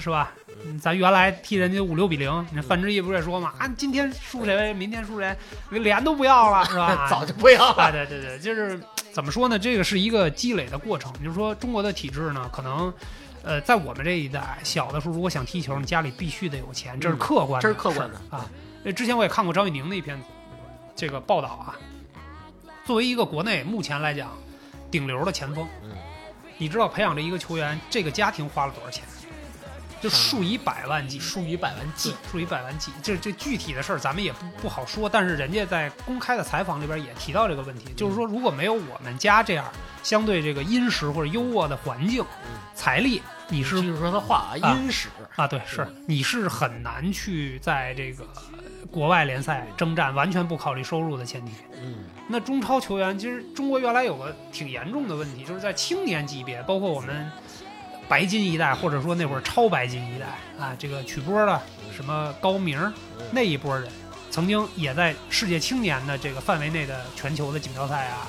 [0.00, 0.32] 是吧？
[0.64, 5.36] 嗯咱原来踢人家五六比零，那范志毅不是也说嘛啊，今天输谁，明天输谁，
[5.70, 7.04] 脸都不要了是吧？
[7.10, 7.90] 早就不要啊，了。
[8.06, 8.80] 对对对，就是
[9.12, 9.58] 怎么说呢？
[9.58, 11.12] 这个是一个积累的过程。
[11.14, 12.94] 就是说，中国的体制呢，可能，
[13.42, 18.48] 呃，在我们这一代小的时候，如果想踢球，你家里必须得有钱，这是嗯客观的、这是客观的啊。
[18.84, 20.20] 呃，之前我也看过张玉宁的一篇
[20.94, 21.76] 这个报道啊。
[22.84, 24.30] 作为一个国内目前来讲
[24.90, 25.90] 顶流的前锋，嗯
[26.58, 29.04] 你知道培养这一个球员，这个家庭花了多少钱？
[30.02, 31.18] 就数以百万计。
[31.18, 39.64] 数以百万计计，数以百万计，这这具体的事儿咱们也不不好说，但是人家在公开的采访里边也提到这个问题，就是说如果没有我们家这样
[40.02, 42.58] 相对这个殷实或者优渥的环境、嗯。
[42.74, 48.26] 财力，你是就是说他话啊，啊殷实，啊对是你是很难去在这个
[48.90, 51.52] 国外联赛征战，完全不考虑收入的前提。
[51.80, 52.04] 嗯。
[52.28, 57.30] 那中超球员，其实中国原来有个挺严重的问题，就是在青年级别，包括我们
[58.12, 60.26] 白金一代，或者说那会儿超白金一代
[60.62, 61.58] 啊，这个曲波的
[61.96, 62.92] 什么高明
[63.30, 63.90] 那一波人，
[64.30, 68.26] 曾经也在世界青年的这个范围内的全球的锦标赛啊，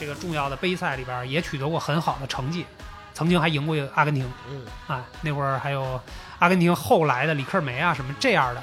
[0.00, 2.66] 这个重要的杯赛里边也取得过很好的成绩，
[3.14, 4.66] 曾经还赢过阿根廷嗯。
[4.88, 6.00] 啊，那会儿还有
[6.40, 8.60] 阿根廷后来的里克梅啊什么这样的，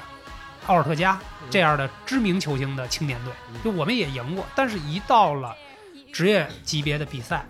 [0.66, 3.58] 奥尔特加这样的知名球星的青年队，嗯。
[3.64, 5.56] 就我们也赢过，但是一到了
[6.12, 7.46] 职业级别的比赛，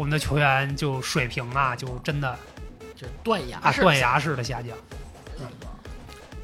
[0.00, 2.38] 我们的球员就水平啊，就真的
[2.96, 4.74] 这断崖啊式断崖式的下降。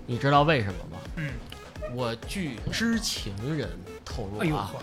[0.04, 0.98] 你知道为什么吗？
[1.16, 1.32] 嗯，
[1.94, 3.66] 我据知情人
[4.04, 4.78] 透露哎呦啊，呵，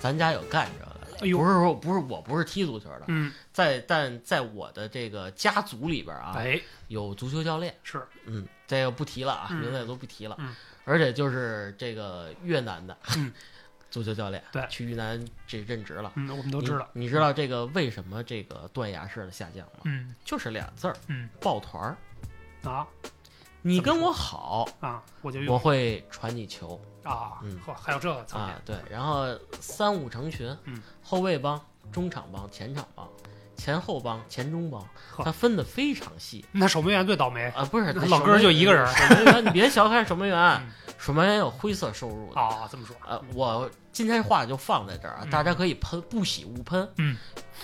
[0.00, 1.36] 咱家有干这个的，哎呦。
[1.36, 6.58] 不是说不是我不是踢足球的，嗯，在但在我的这个家族里边啊，哎，
[6.88, 9.58] 有足球教练，是，嗯，这个不提了啊，嗯。
[9.58, 10.56] 名字也都不提了，嗯。
[10.86, 13.30] 而且就是这个越南的、嗯
[13.94, 16.10] 足球教练，对去云南这任职了。
[16.16, 19.82] 嗯，我们都知道，你，你知道这个为什么这个断崖式的下降吗？
[19.84, 21.96] 嗯就是俩字儿，嗯抱团儿。
[22.68, 22.84] 啊
[23.62, 29.26] 你跟我好，啊，我就我会传你球啊嗯，呵，还有这个层面啊，，对，然后
[29.60, 31.58] 三五成群，嗯，后卫帮、
[31.92, 33.08] 中场帮、前场帮、
[33.56, 34.86] 前后帮、前中帮，
[35.24, 40.36] 他分的非常细那守门员最倒霉，啊，不是老哥就一个人守门员你别小看守门员
[40.96, 42.40] 嗯，守门员有灰色收入的。
[42.40, 45.30] 哦，这么说，呃，我今天话就放在这儿啊，嗯。
[45.30, 46.88] 大家可以喷，不喜勿喷。
[46.96, 47.16] 嗯，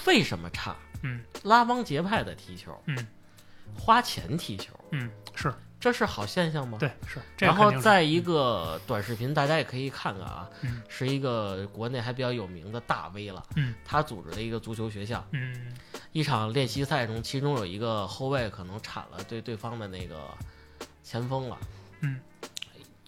[0.06, 0.76] 为什么差？
[1.02, 1.22] 嗯。
[1.42, 3.06] 拉帮结派的踢球，嗯。
[3.78, 5.52] 花钱踢球，嗯，是。
[5.78, 6.76] 这是好现象吗？。
[6.78, 10.82] 对是，这然后在一个短视频，大家也可以看看啊，嗯。
[10.90, 15.74] 是一个国内还比较有名的大 V 了，嗯，他组织的一个足球学校，嗯
[16.12, 20.16] 一场练习赛中，其中有一个后卫可能铲了对对方的那个
[21.02, 21.56] 前锋了，
[22.00, 22.20] 嗯，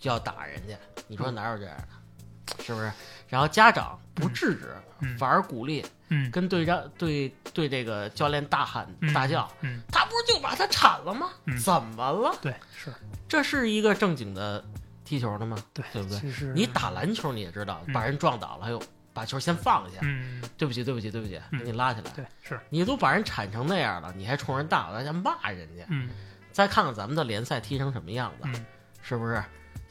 [0.02, 0.74] 就要打人家，
[1.06, 2.62] 你说哪有这样的？
[2.64, 2.90] 是不是？
[3.28, 11.30] 然后家长不制止，嗯反而鼓励，嗯跟队长对对这个教练大喊嗯大叫，嗯，他不是就把他铲了吗？
[11.46, 12.36] 嗯怎么了？
[12.42, 12.92] 对是，
[13.28, 14.62] 这是一个正经的
[15.04, 15.56] 踢球的吗？
[15.72, 18.82] 对对不对你打篮球你也知道，嗯把人撞倒了，还有
[19.14, 22.10] 把球先放下，嗯对不起，对不起，对不起，嗯给你拉起来。
[22.10, 25.84] 对是你都把人铲成那样了，你还冲人大了，还骂人家。
[25.88, 26.10] 嗯
[26.50, 28.66] 再看看咱们的联赛踢成什么样子，嗯
[29.00, 29.42] 是不是？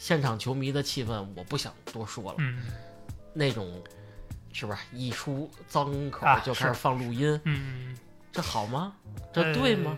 [0.02, 2.64] 现场球迷的气氛我不想多说了，嗯
[3.36, 3.80] 那种
[4.52, 7.96] 是不是一出脏口啊就开始放录音，嗯，
[8.32, 8.96] 这好吗？
[9.32, 9.96] 这对吗？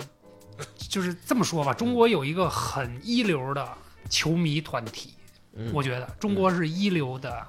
[0.57, 3.65] 呃就是这么说吧，中国有一个很一流的
[4.09, 5.13] 球迷团体，
[5.53, 7.47] 嗯，我觉得中国是一流的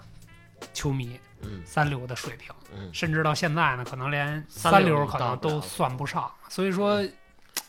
[0.73, 6.33] 球迷，嗯三流的水平，嗯甚至到现在呢，可能连三流可能都算不上。
[6.49, 7.05] 所以说，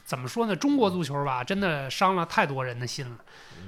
[0.06, 0.56] 怎么说呢？
[0.56, 3.18] 中国足球吧，真的伤了太多人的心了。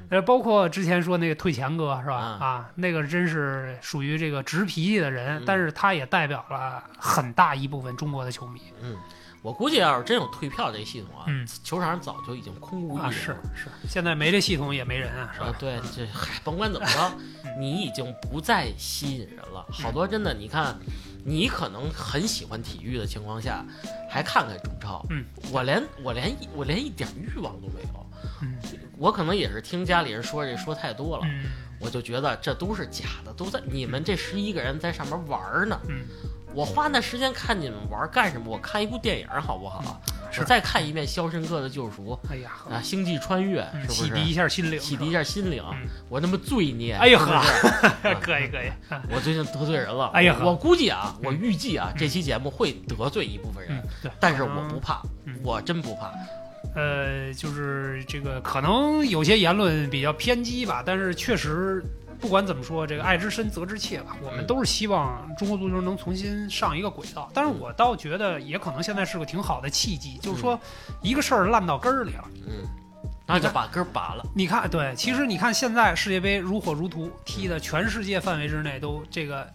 [0.10, 2.38] 呃，包括之前说那个退钱哥是吧？
[2.40, 8.96] 嗯啊，那个真是属于这个直脾气的人，嗯但是他也代表了很大一部分中国的球迷嗯，
[9.42, 13.12] 我估计要是真有退票这系统啊，嗯球场上早就已经空无一人。
[13.12, 17.12] 是是，现在没这系统也没人啊，是吧？，啊对，这嗨，甭管怎么着，
[17.60, 19.66] 你已经不再吸引人了。
[19.72, 20.78] 好多真的，你看，
[21.28, 23.66] 你可能很喜欢体育的情况下，
[24.10, 25.06] 还看看中超。
[25.10, 28.08] 嗯，我连我连我连一点欲望都没有。
[28.42, 28.56] 嗯
[28.98, 31.44] 我可能也是听家里人说这说太多了，嗯
[31.80, 35.80] 我就觉得这都是假的，都在你们这十一个人在上面玩儿呢。
[35.90, 36.02] 嗯，
[36.58, 38.50] 我花那时间看你们玩干什么？
[38.52, 40.02] 我看一部电影好不好？
[40.32, 44.04] 是我再看一遍《肖申克的救赎哎呀，》啊，《星际穿越》嗯是不是？
[44.06, 46.96] 洗涤一下心灵，洗涤一下心灵，嗯我那么罪孽。
[46.96, 50.08] 哎呀呵， 可以可以，啊我最近得罪人了。
[50.16, 56.12] 哎呀我估计啊，我嗯预计啊，这期节目会得罪一部分人嗯，，但是我不怕嗯，我真不怕。
[56.76, 61.84] 呃，就是这个可能有些言论比较偏激吧，但是确实
[62.20, 67.30] 不管怎么说，这个爱之深责之切吧，我们嗯都是希望中国足球能重新上一个轨道。
[67.34, 70.60] 但是我倒觉得也可能现在是个挺好的契机，就是说
[71.02, 72.28] 一个事儿烂到根儿里了。
[72.48, 72.68] 嗯，
[73.26, 74.26] 那就把根儿拔了。
[74.36, 79.48] 你看，对，其实你看现在世界杯如火如荼，踢的全世界范围之内都这个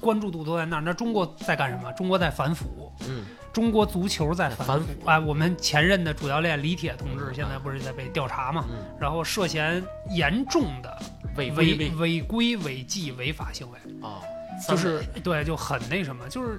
[0.00, 0.82] 关注度都在那儿。
[0.82, 1.92] 那中国在干什么？
[1.92, 4.86] 中国在反腐，嗯中国足球在反反腐。
[5.06, 8.64] 哎，我们前任的主教练李铁同志现在不是在被调查嘛？
[8.68, 11.02] 嗯，然后涉嫌严重的
[11.36, 14.20] 违违规违纪违法行为，哦，
[14.68, 16.58] 就是对，就很那什么，就是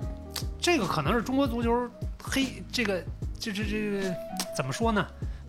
[0.60, 1.90] 这个可能是中国足球
[2.24, 3.04] 黑这个
[3.40, 4.16] 这这这个
[4.56, 5.06] 怎么说呢？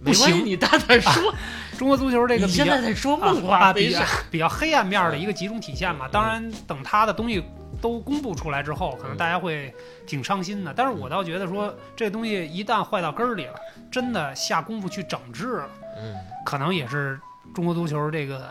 [0.07, 1.34] 不行你大胆说。
[1.78, 4.02] 中国足球这个你比较现在在说啊梦话，啊比较。
[4.30, 6.07] 比较黑暗面的一个集中体现嘛。
[6.07, 7.44] 嗯当然，等他的东西
[7.82, 9.74] 都公布出来之后，可能嗯大家会
[10.07, 10.72] 挺伤心的。
[10.74, 13.54] 但是我倒觉得说，这东西一旦坏到根儿里了，
[13.90, 16.14] 真的下功夫去整治了，嗯，
[16.46, 17.20] 可能也是
[17.54, 18.50] 中国足球这个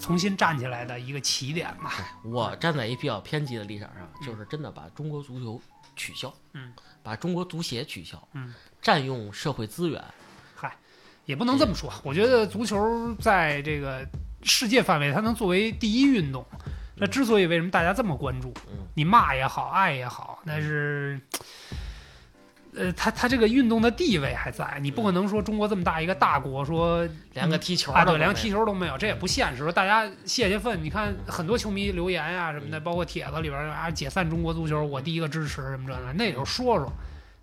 [0.00, 1.94] 重新站起来的一个起点吧。
[1.98, 5.60] 哎我站在一比较偏激的立场上，就是真的把中国足球
[5.96, 6.72] 取消，嗯，
[7.02, 10.06] 把中国足协取消，嗯，占用社会资源，嗨，
[11.24, 11.92] 也不能这么说。
[12.02, 14.06] 我觉得足球在这个
[14.42, 16.44] 世界范围，它能作为第一运动。
[16.94, 21.18] 那之所以为什么大家这么关注，嗯你骂也好，爱也好，那是，
[22.76, 29.62] 呃，它它这个运动的地位还在，你不可能说中国这么大一个大国，说连个踢球啊，对，的连个踢球都没有，这也不现实。
[29.62, 36.92] 说大家泄泄愤，你看很多球迷留言啊、什么的，包括帖子里边儿啊，解散中国足球，我第一个支持什么这的，那也就说说，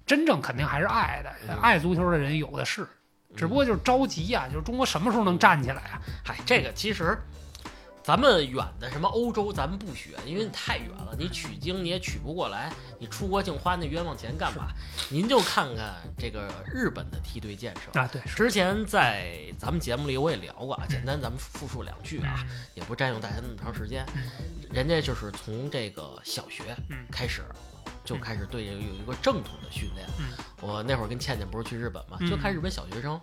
[0.06, 2.88] 真正肯定还是爱的，嗯爱足球的人有的是，
[3.36, 6.02] 只不过就是着急呀、就是中国什么时候能站起来啊？
[6.24, 7.18] 嗨，这个其实
[8.04, 14.70] 咱们远的什么欧洲，咱们不学，因为你太远了，你取经你也取不过来，你出国净花那冤枉钱干嘛？
[15.10, 18.00] 您就看看这个日本的梯队建设。
[18.00, 24.06] 啊，对，之前在咱们节目里我也聊过啊，简单咱们复述两句啊，嗯也不占用大家那么长时间。
[24.16, 24.22] 嗯
[24.72, 27.44] 人家就是从这个小学嗯开始，
[28.10, 30.07] 就开始对这个有一个正统的训练。
[30.18, 30.26] 嗯
[30.62, 33.18] 我那会儿跟倩倩不是去日本嘛，嗯就看日本小学生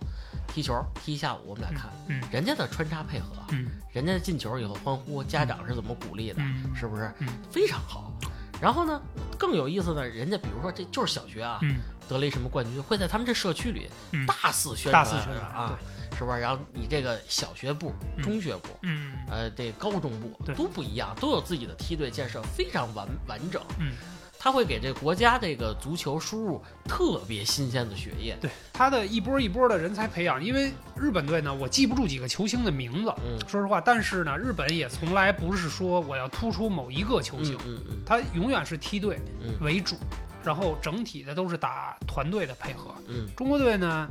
[0.47, 0.73] 踢球，
[1.03, 8.11] 踢一下午，我们俩看，嗯人家的穿插配合，嗯人家进球以后欢呼，家长是怎么鼓励的，嗯是不是嗯非常好？
[8.59, 8.99] 然后呢，
[9.37, 11.75] 更有意思的，人家比如说这就是小学啊，嗯
[12.09, 15.77] 得了一什么冠军，会在他们这社区里嗯大肆宣大传肆宣传啊，
[16.17, 16.39] 是不是？
[16.39, 18.69] 然后你这个小学部、嗯中学部。
[18.81, 23.61] 嗯呃，这高中部都不一样，都有自己的梯队建设，非常完完整。
[23.77, 23.91] 嗯，
[24.39, 28.37] 它会给这国家这个足球输入特别新鲜的血液。
[28.39, 33.39] 对他的一波一波的人才培养，因为日本队呢，我记不住几个球星的名字，嗯。
[33.47, 37.57] 说实话，但是呢，日本也从来不是说我要突出某一个球星。
[37.65, 39.53] 嗯，他永远是梯队嗯。
[39.61, 39.95] 为主，
[40.43, 42.93] 然后整体的都是打团队的配合。
[43.07, 43.27] 嗯。
[43.35, 44.07] 中国队呢，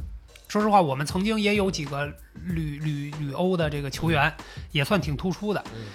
[0.46, 2.06] 说实话，我们曾经也有几个
[2.44, 4.32] 旅旅旅欧的这个球员，
[4.72, 5.86] 也算挺突出的，嗯，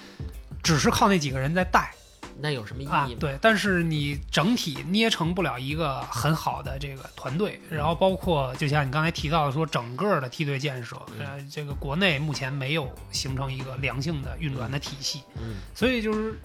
[0.63, 1.93] 只是靠那几个人在带
[2.39, 2.97] 那有什么意义吗？。
[2.97, 16.39] 啊对，但是你整体捏成不了一个很好的这个团队，然后包括就像你刚才提到的说，整个的梯队建设，嗯呃，这个国内目前没有形成一个良性的运转的体系，嗯所以就是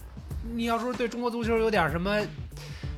[0.55, 2.21] 你要说对中国足球有点什么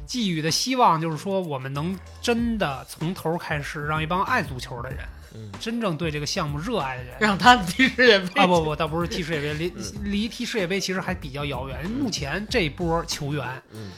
[0.06, 5.21] 寄予的希望，就是说我们能真的从头开始，让一帮爱足球的人，嗯，
[5.60, 7.14] 真正对这个项目热爱的人。
[7.20, 11.88] 让他们踢世界杯啊不不，倒不是踢世界杯， 离嗯离踢世界杯其实还比较遥远。
[11.90, 13.90] 目前这波球员，嗯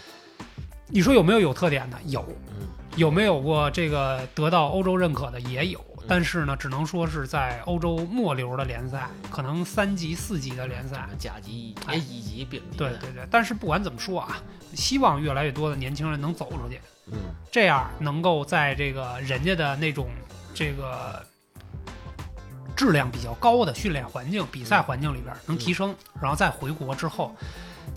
[0.89, 1.99] 你说有没有有特点的？
[2.05, 2.21] 有，
[2.51, 2.67] 嗯
[2.97, 5.41] 有没有过这个得到欧洲认可的？
[5.41, 11.09] 也有，但是呢，只能说是在欧洲末流的联赛，可能三级、四级的联赛。
[11.19, 12.77] 甲级、哎也乙级、丙级。
[12.77, 14.41] 对对对，但是不管怎么说啊，
[14.75, 16.79] 希望越来越多的年轻人能走出去，
[17.11, 17.19] 嗯
[17.51, 20.09] 这样能够在这个人家的那种
[20.55, 21.21] 这个
[22.77, 27.35] 质量比较高的训练环境、比赛环境里边能提升，然后再回国之后，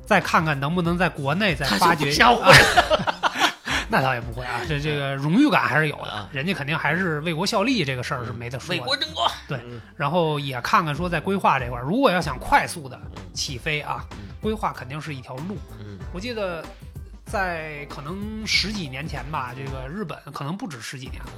[0.06, 2.12] 再看看能不能在国内再发掘
[3.90, 8.82] 那倒也不会啊，这这个荣誉感还是有的啊，人家肯定还是为国效力这个事儿是没得说的。
[8.82, 9.32] 为国争光。
[9.48, 9.80] 对嗯。
[9.96, 13.00] 然后也看看说在规划这块儿，如果要想快速的
[13.34, 15.58] 起飞啊嗯，规划肯定是一条路。
[15.80, 15.98] 嗯。
[16.12, 16.62] 我记得
[17.28, 21.32] 在可能十几年前吧，这个日本可能不止十几年了，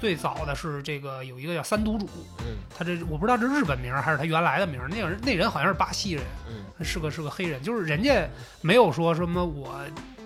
[0.00, 2.08] 最早的是这个有一个叫三督主，
[2.40, 2.56] 嗯。
[2.76, 6.84] 他这我不知道这日本名还是他原来的名，那个人那人好像是巴西人，嗯。
[6.84, 8.28] 是个是个黑人，就是人家
[8.60, 9.74] 没有说什么我。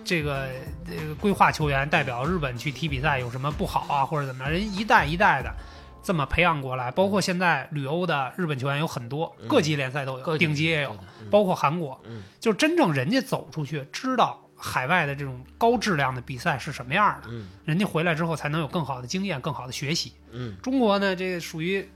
[0.05, 0.47] 这个
[0.87, 4.51] 呃规划球员代表日本去踢比赛有什么不好啊，或者怎么样？
[4.51, 5.53] 人一代一代的
[6.01, 9.47] 这么培养过来，包括现在旅欧的日本球员有很多，嗯。
[9.47, 11.29] 各级联赛都有，顶级也有，嗯。
[11.29, 12.23] 包括韩国，嗯。
[12.39, 20.13] 就真正人家走出去，知道海外的这种高质量的比赛是什么样的，嗯人家回来之后才能有更好的经验、更好的学习。
[20.31, 21.89] 嗯中国呢，这个属于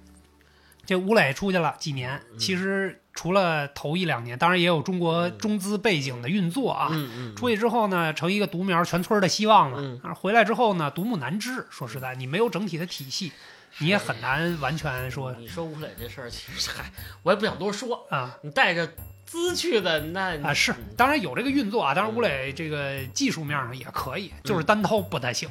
[0.86, 6.90] 这吴磊出去了几年，嗯其实除了头一两年，当然也有中国中资背景的运作啊。
[6.92, 10.10] 嗯嗯，出去之后呢，成一个独苗，全村的希望嗯了。
[10.10, 11.68] 啊，回来之后呢，独木难支。
[11.70, 13.32] 说实在，你没有整体的体系，
[13.78, 16.92] 你也很难完全说你说吴磊这事儿，其实嗨，
[17.22, 18.08] 我也不想多说。
[18.10, 18.92] 啊你带着
[19.26, 21.94] 资去的，那啊是，当然有这个运作啊。
[21.94, 25.50] 当然吴磊这个技术面上也可以，就是单刀不太行，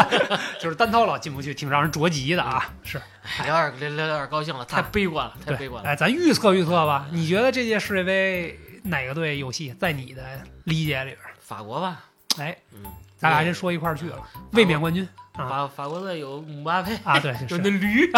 [0.58, 2.72] 就是单刀老进不去，挺让人着急的啊。
[2.82, 3.00] 是，
[3.38, 5.90] 哎聊点聊聊点高兴了，太悲观了，太悲，观了。
[5.90, 7.08] 哎，咱预测预测吧。
[7.12, 9.74] 你觉得这届世界杯哪个队有戏？
[9.78, 10.22] 在你的
[10.64, 12.04] 理解里边，法国吧，
[12.38, 12.84] 哎，嗯，
[13.20, 14.16] 咱俩先说一块儿去了，
[14.52, 18.10] 卫冕冠军啊法法国队有姆巴佩，啊，对，就是那驴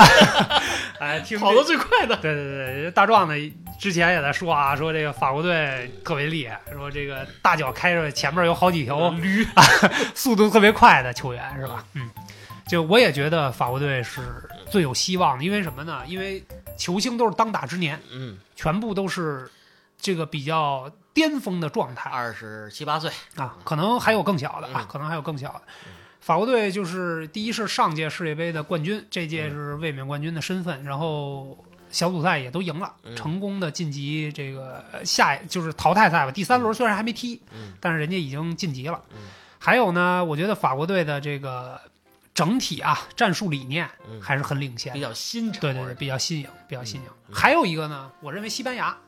[1.00, 2.16] 哎，听跑得最快的。
[2.16, 3.34] 对对对，大壮呢
[3.78, 9.62] 之前也在说啊，说这个法国队特别厉害，说这个大脚开着前面有好几条驴， 啊
[10.14, 11.84] 速度特别快的球员是吧？
[11.94, 12.08] 嗯，
[12.68, 14.20] 就我也觉得法国队是
[14.70, 16.02] 最有希望的，因为什么呢？
[16.06, 16.42] 因为
[16.78, 19.50] 球星都是当打之年，嗯，全部都是
[20.00, 22.10] 这个比较巅峰的状态。
[22.10, 25.62] 二十七八岁，啊，可能还有更小的啊嗯，可能还有更小的。
[26.20, 31.58] 法国队就是第一是上届世界杯的冠军，这届是卫冕冠军的身份，然后
[31.90, 33.16] 小组赛也都赢了，嗯。
[33.16, 36.30] 成功的晋级这个呃下就是淘汰赛吧。
[36.30, 37.72] 第三轮虽然还没踢，嗯。
[37.80, 39.02] 但是人家已经晋级了。
[39.10, 39.18] 嗯。
[39.58, 41.80] 还有呢，我觉得法国队的这个
[42.32, 45.60] 整体啊战术理念嗯，还是很领先比，较新潮。
[45.60, 47.06] 对对对，比较新颖，比较新颖。
[47.28, 47.34] 嗯。
[47.34, 48.98] 还有一个呢，我认为西班牙，啊，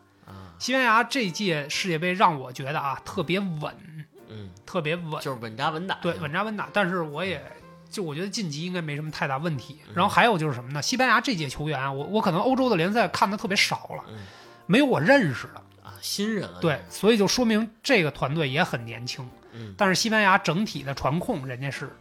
[0.58, 3.74] 西班牙这届世界杯让我觉得啊特别稳，
[4.28, 5.96] 嗯，特别稳，就是稳扎稳打。
[5.96, 6.68] 对，稳扎稳打。
[6.72, 7.42] 但是我也
[7.90, 9.80] 就我觉得晋级应该没什么太大问题。
[9.88, 10.80] 嗯然后还有就是什么呢？
[10.80, 14.18] 西班牙这届球员啊，我我可能欧洲的联赛看的特别少了，嗯
[14.66, 15.62] 没有我认识的。
[15.82, 16.58] 啊，新人了。
[16.60, 19.28] 对，，所以就说明这个团队也很年轻。
[19.52, 21.94] 嗯但是西班牙整体的传控，人家是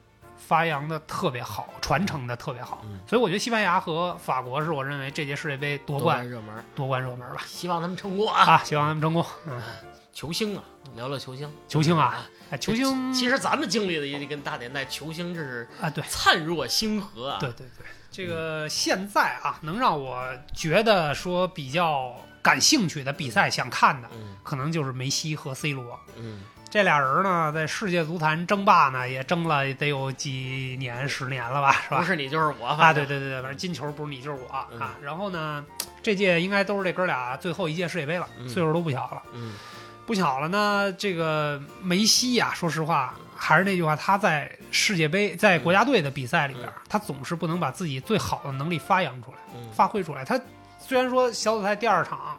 [0.54, 2.84] 发扬的特别好，传承的特别好。
[2.86, 7.42] 嗯所以我觉得西班牙和法国是我认为这届世界杯夺夺冠热门，夺冠热门吧。
[7.48, 8.44] 希望他们成功啊！
[8.44, 9.26] 啊，希望他们成功。
[9.48, 9.60] 嗯，
[10.14, 10.64] 球星啊，
[10.96, 11.52] 聊聊球星。
[11.68, 16.04] 球星啊，哎，球星其实咱们经历的也得跟大年代，球星这是啊，对。
[16.08, 17.38] 灿若星河啊。
[17.40, 20.24] 对对对，这个现在啊，能让我
[20.54, 26.00] 觉得说比较感兴趣的比赛想看的，嗯可能就是梅西和 C 罗。
[26.16, 26.44] 嗯
[26.74, 32.00] 这俩人呢，在世界足坛争霸呢，也争了得有几年、十年了吧，是吧？
[32.00, 34.68] 不是你就是我，啊，对对对对，反正金球不是你就是我啊。
[34.72, 35.64] 嗯然后呢，
[36.02, 39.22] 这届应该都是这哥俩最后一届世界杯了，嗯岁数都不小了。
[39.34, 39.54] 嗯
[40.08, 50.26] 不巧了呢，这个梅西呀、说实话，还是那句话，他在世界杯、在国家队的比赛里边，他总是不能把自己最好的能力发扬出来、嗯发挥出来。
[50.26, 50.42] 他
[50.80, 52.36] 虽然说小组赛第二场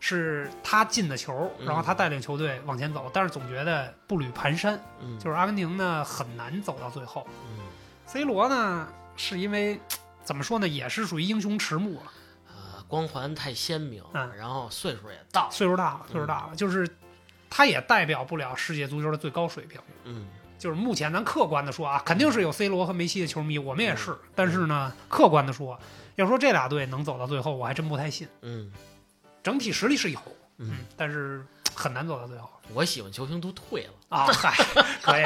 [0.00, 1.66] 是他进的球，嗯。
[1.66, 7.26] 然后他带领球队往前走，但是总觉得步履蹒跚，嗯，就是阿根廷呢很难走到最后。
[7.50, 7.64] 嗯。
[8.06, 9.80] C 罗呢，是因为
[10.22, 12.12] 怎么说呢，也是属于英雄迟暮了，
[12.48, 14.36] 呃，光环太鲜明，嗯。
[14.36, 16.88] 然后岁数也大，岁数大了，岁数大了，就是
[17.50, 19.80] 他也代表不了世界足球的最高水平。
[20.04, 20.28] 嗯。
[20.58, 24.16] 就是目前咱客观的说啊，肯定是有 C 罗和梅西的球迷，我们也是。
[24.34, 25.78] 但是呢，客观的说，
[26.16, 28.26] 要说这俩队能走到最后，我还真不太信。
[28.42, 28.68] 嗯
[29.42, 30.20] 整体实力是有，
[30.58, 34.26] 嗯，但是很难做到最好我喜欢球星都退了，啊。
[34.32, 34.52] 嗨，
[35.00, 35.24] 可以，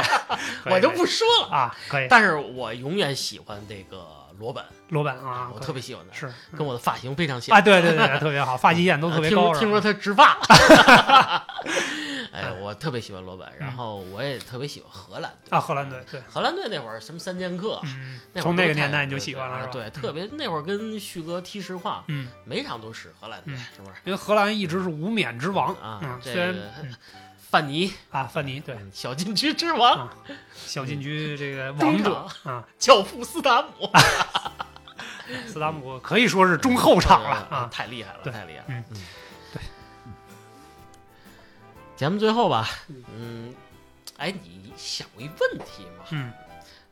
[0.63, 1.49] 可以我就不说了。
[1.49, 2.07] 啊，可以。
[2.09, 7.57] 但是我永远喜欢这个罗本，罗本啊，我特别喜欢他，是跟我的发型非常像。
[7.57, 7.61] 啊，。
[7.61, 9.53] 对对对，特别好，发际线都特别 高。
[9.55, 10.39] 听说他植发，
[12.33, 15.51] 哎，我特别喜欢罗本，然后我也特别喜欢荷兰队。
[15.57, 17.81] 啊，荷兰队对，荷兰队那会儿什么三剑客，
[18.41, 19.67] 从那个年代你就喜欢了？
[19.69, 23.59] 对，特别那会儿跟旭哥踢实况，嗯，每场都是荷兰队，嗯。
[23.77, 23.95] 是不是？
[24.05, 26.95] 因为荷兰一直是无冕之王啊嗯，，这虽然个嗯
[27.53, 30.15] 范尼，啊，范尼对嗯小禁区之王，啊
[30.55, 33.91] 小禁区这个王者场啊，教父斯达姆，
[35.47, 37.69] 斯达姆可以说是中后场了啊。
[37.71, 38.85] 太厉害了，太厉害了。
[39.53, 39.61] 对。
[41.95, 43.55] 节目最后吧嗯，嗯，
[44.17, 46.05] 哎，你想过一问题吗？
[46.11, 46.33] 嗯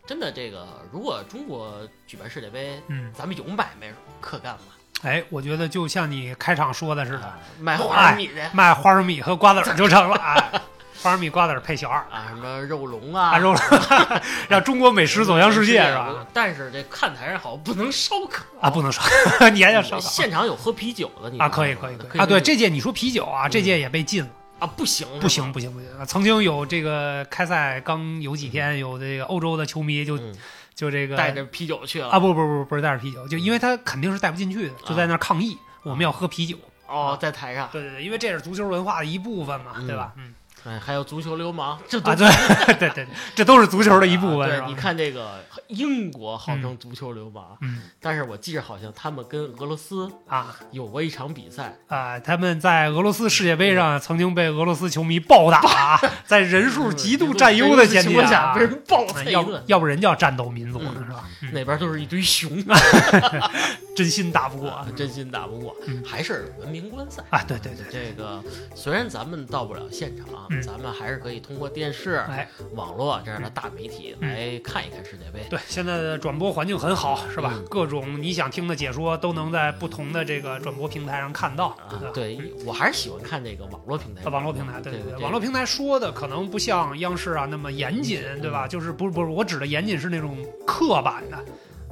[0.07, 3.91] 真的，这个如果中国举办世界杯，嗯，咱们有买卖
[4.21, 4.75] 可干吗？
[5.03, 10.17] 哎，我觉得就像你开场说的似的，啊卖花生米的卖花生米和瓜子儿就成了。
[10.17, 10.37] 啊，
[11.03, 13.63] 花生米、瓜子儿配小二，啊，什么肉龙啊，啊，肉龙，
[14.49, 16.27] 让中国美食走向世界是吧？？
[16.35, 19.03] 但是这看台上好像不能烧烤啊，不能烧，
[19.55, 21.49] 你还要烧烤现场有喝啤酒的，你啊？
[21.49, 22.27] 可以可以可以啊！
[22.27, 25.89] 对，这届你说啤酒啊，这届也被禁了，啊不行不行不行不行！
[26.07, 30.35] 曾经有这个开赛刚有几天，有这个欧洲的球迷就嗯
[30.81, 32.09] 就这个带着啤酒去了。
[32.09, 36.57] 啊，不不不不是带着啤酒，就因为他肯定是带不进去的，就在那儿抗议，我们要喝啤酒。
[36.87, 39.87] 哦，在台上，对对对，因为这是足球文化的一部分嘛，嗯。
[39.87, 40.15] 对吧？
[40.17, 40.35] 嗯
[40.65, 42.29] 哎，还有足球流氓，这都啊，对
[42.77, 61.25] 对对对，这都是足球的一部分，是对，你，看这个英国号称足球流氓，嗯但是我记着好像他们跟俄罗斯啊有过一场比赛，啊，他们在俄罗斯世界杯上曾经被俄罗斯球迷暴打啊，在人数极度占优的前提下下被，人暴打要菜一顿，要不人叫战斗民族呢，嗯是吧？
[61.43, 62.51] 嗯那边都是一堆熊，
[63.97, 67.23] 真心打不过啊真心打不过嗯，还是文明观赛。
[67.31, 67.43] 啊！
[67.47, 68.43] 对对对，这个
[68.75, 75.41] 虽然咱们到不了现场，嗯咱们还是可以通过电视、哎，网络这样的大媒体嗯来看一看世界杯。
[75.49, 77.53] 对，现在的转播环境很好，是吧？
[77.57, 81.69] 嗯各种你想听的解说都能在不同的这个转播平台上看到。
[81.69, 84.29] 啊，对我还是喜欢看这个网络平台啊，。
[84.31, 88.67] 网络平台，对对对，对网络平台说的可能不像央视啊那么严谨，对嗯吧？
[88.67, 90.37] 就是不是不是，我指的严谨是那种
[90.67, 91.39] 刻板的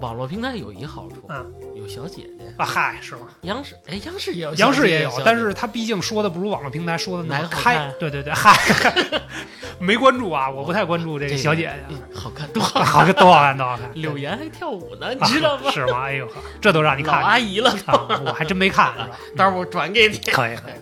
[0.01, 2.55] 网络平台有一好处，嗯有小姐姐。
[2.57, 3.29] 啊，嗨，是吗？
[3.43, 7.91] 央视哎，央视也有，央视也有但是他毕竟说的不如网络平台说的那么开。
[7.99, 8.53] 对对对，嗨，
[9.79, 11.95] 没关注啊，我不太关注这这个小姐姐。
[11.95, 12.87] 嗯好看多 好看。
[12.87, 13.91] 好看，都好看， 多好看。
[13.95, 15.71] 柳岩还跳舞呢，你啊知道吗？
[15.71, 16.03] 是吗？
[16.05, 18.21] 哎呦呵，这都让你老看阿姨了，啊！
[18.27, 18.93] 我还真没看？
[19.37, 20.17] 待会儿我转给你。
[20.19, 20.73] 可以，可以，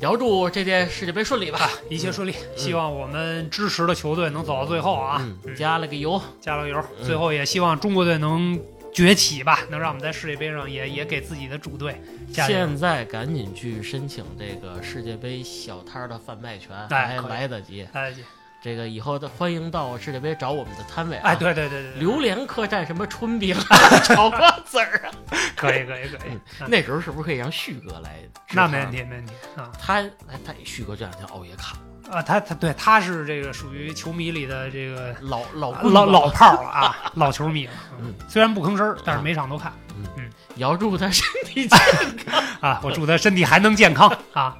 [0.00, 1.70] 遥祝这届世界杯顺利吧。
[1.90, 2.34] 一切顺利。
[2.56, 5.20] 希望我们支持的球队能走到最后啊！
[5.44, 6.20] 嗯，加了个油。
[6.40, 6.82] 加了个油！
[6.98, 8.58] 嗯最后也希望中国队能
[8.94, 12.00] 崛起吧，能让我们在世界杯上也也给自己的主队
[12.32, 12.56] 加油。
[12.56, 18.22] 现在赶紧去申请这个世界杯小摊儿的贩卖权，还来得及来得及。
[18.22, 18.24] 哎
[18.62, 21.22] 这个以后的欢迎到世界杯找我们的摊位啊。
[21.30, 25.10] 哎，对对对对对，榴莲客栈什么春饼、啊 炒瓜子儿啊，
[25.56, 26.32] 可以可以可以，
[26.62, 28.18] 啊那时候是不是可以让旭哥来？
[28.52, 28.90] 那没问。
[28.90, 29.94] 题没问题啊他
[30.28, 31.76] 哎，他旭哥这两天熬夜看
[32.12, 32.20] 啊！
[32.22, 37.72] 他他对他是这个属于球迷里的这个老老老老炮儿了啊， 老球迷了。
[38.00, 41.78] 嗯虽然不吭声儿，但是每场都看嗯嗯，也要祝他身体健
[42.26, 42.80] 康，啊！
[42.82, 44.56] 我祝他身体还能健康啊！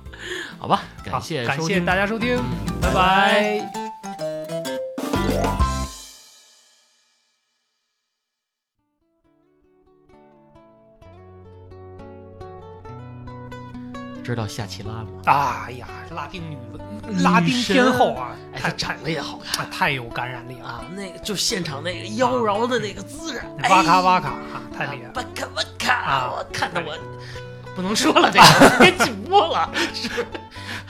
[0.58, 0.82] 好吧？
[1.04, 3.79] 感谢感谢，大家收听，嗯拜拜。
[14.22, 15.06] 知道夏奇拉吗？
[15.26, 16.56] 哎呀，拉丁女
[17.22, 19.64] 拉丁天后啊，哎，她长得也好看。
[19.64, 25.12] 啊太有感染力了，啊，那个就现场那个妖娆的那个姿势，哇咔哎哇咔啊，太厉害了！
[25.14, 26.96] 哇咔哇咔，啊我看得我
[27.74, 30.08] 不能说了，这个时间禁播了， 是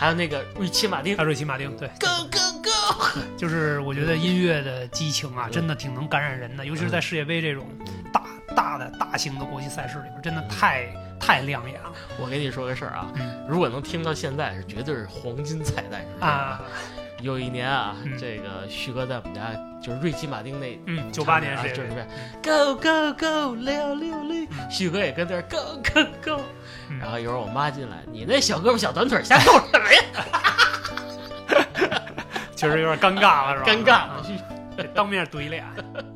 [0.00, 1.14] 还有那个瑞奇马丁。
[1.14, 7.66] 还有瑞奇马丁，对，，Go Go Go， 就是我觉得音乐的激情啊，嗯真的挺能感染人的，尤其是在世界杯这种
[8.10, 8.24] 大
[8.56, 10.86] 大的大型的国际赛事里边，真的太
[11.20, 11.92] 太亮眼了。
[12.18, 13.44] 我跟你说个事儿啊，嗯。
[13.46, 16.62] 如果能听到现在，是绝对是黄金彩蛋，啊！
[17.22, 22.06] 有一年啊，嗯这个旭哥在我们家，就是瑞奇马丁那嗯，九八年啊，世界杯就是
[22.42, 26.06] 这 Go Go Go 六六六，嗯旭哥也跟那儿 Go Go
[26.36, 26.40] Go，
[26.88, 30.02] 嗯然后一会儿我妈进来，你那小胳膊小短腿瞎动什么呀？
[32.56, 33.66] 确实有点尴尬了，是吧？
[33.70, 34.22] 尴尬了，
[34.94, 35.64] 当面怼脸。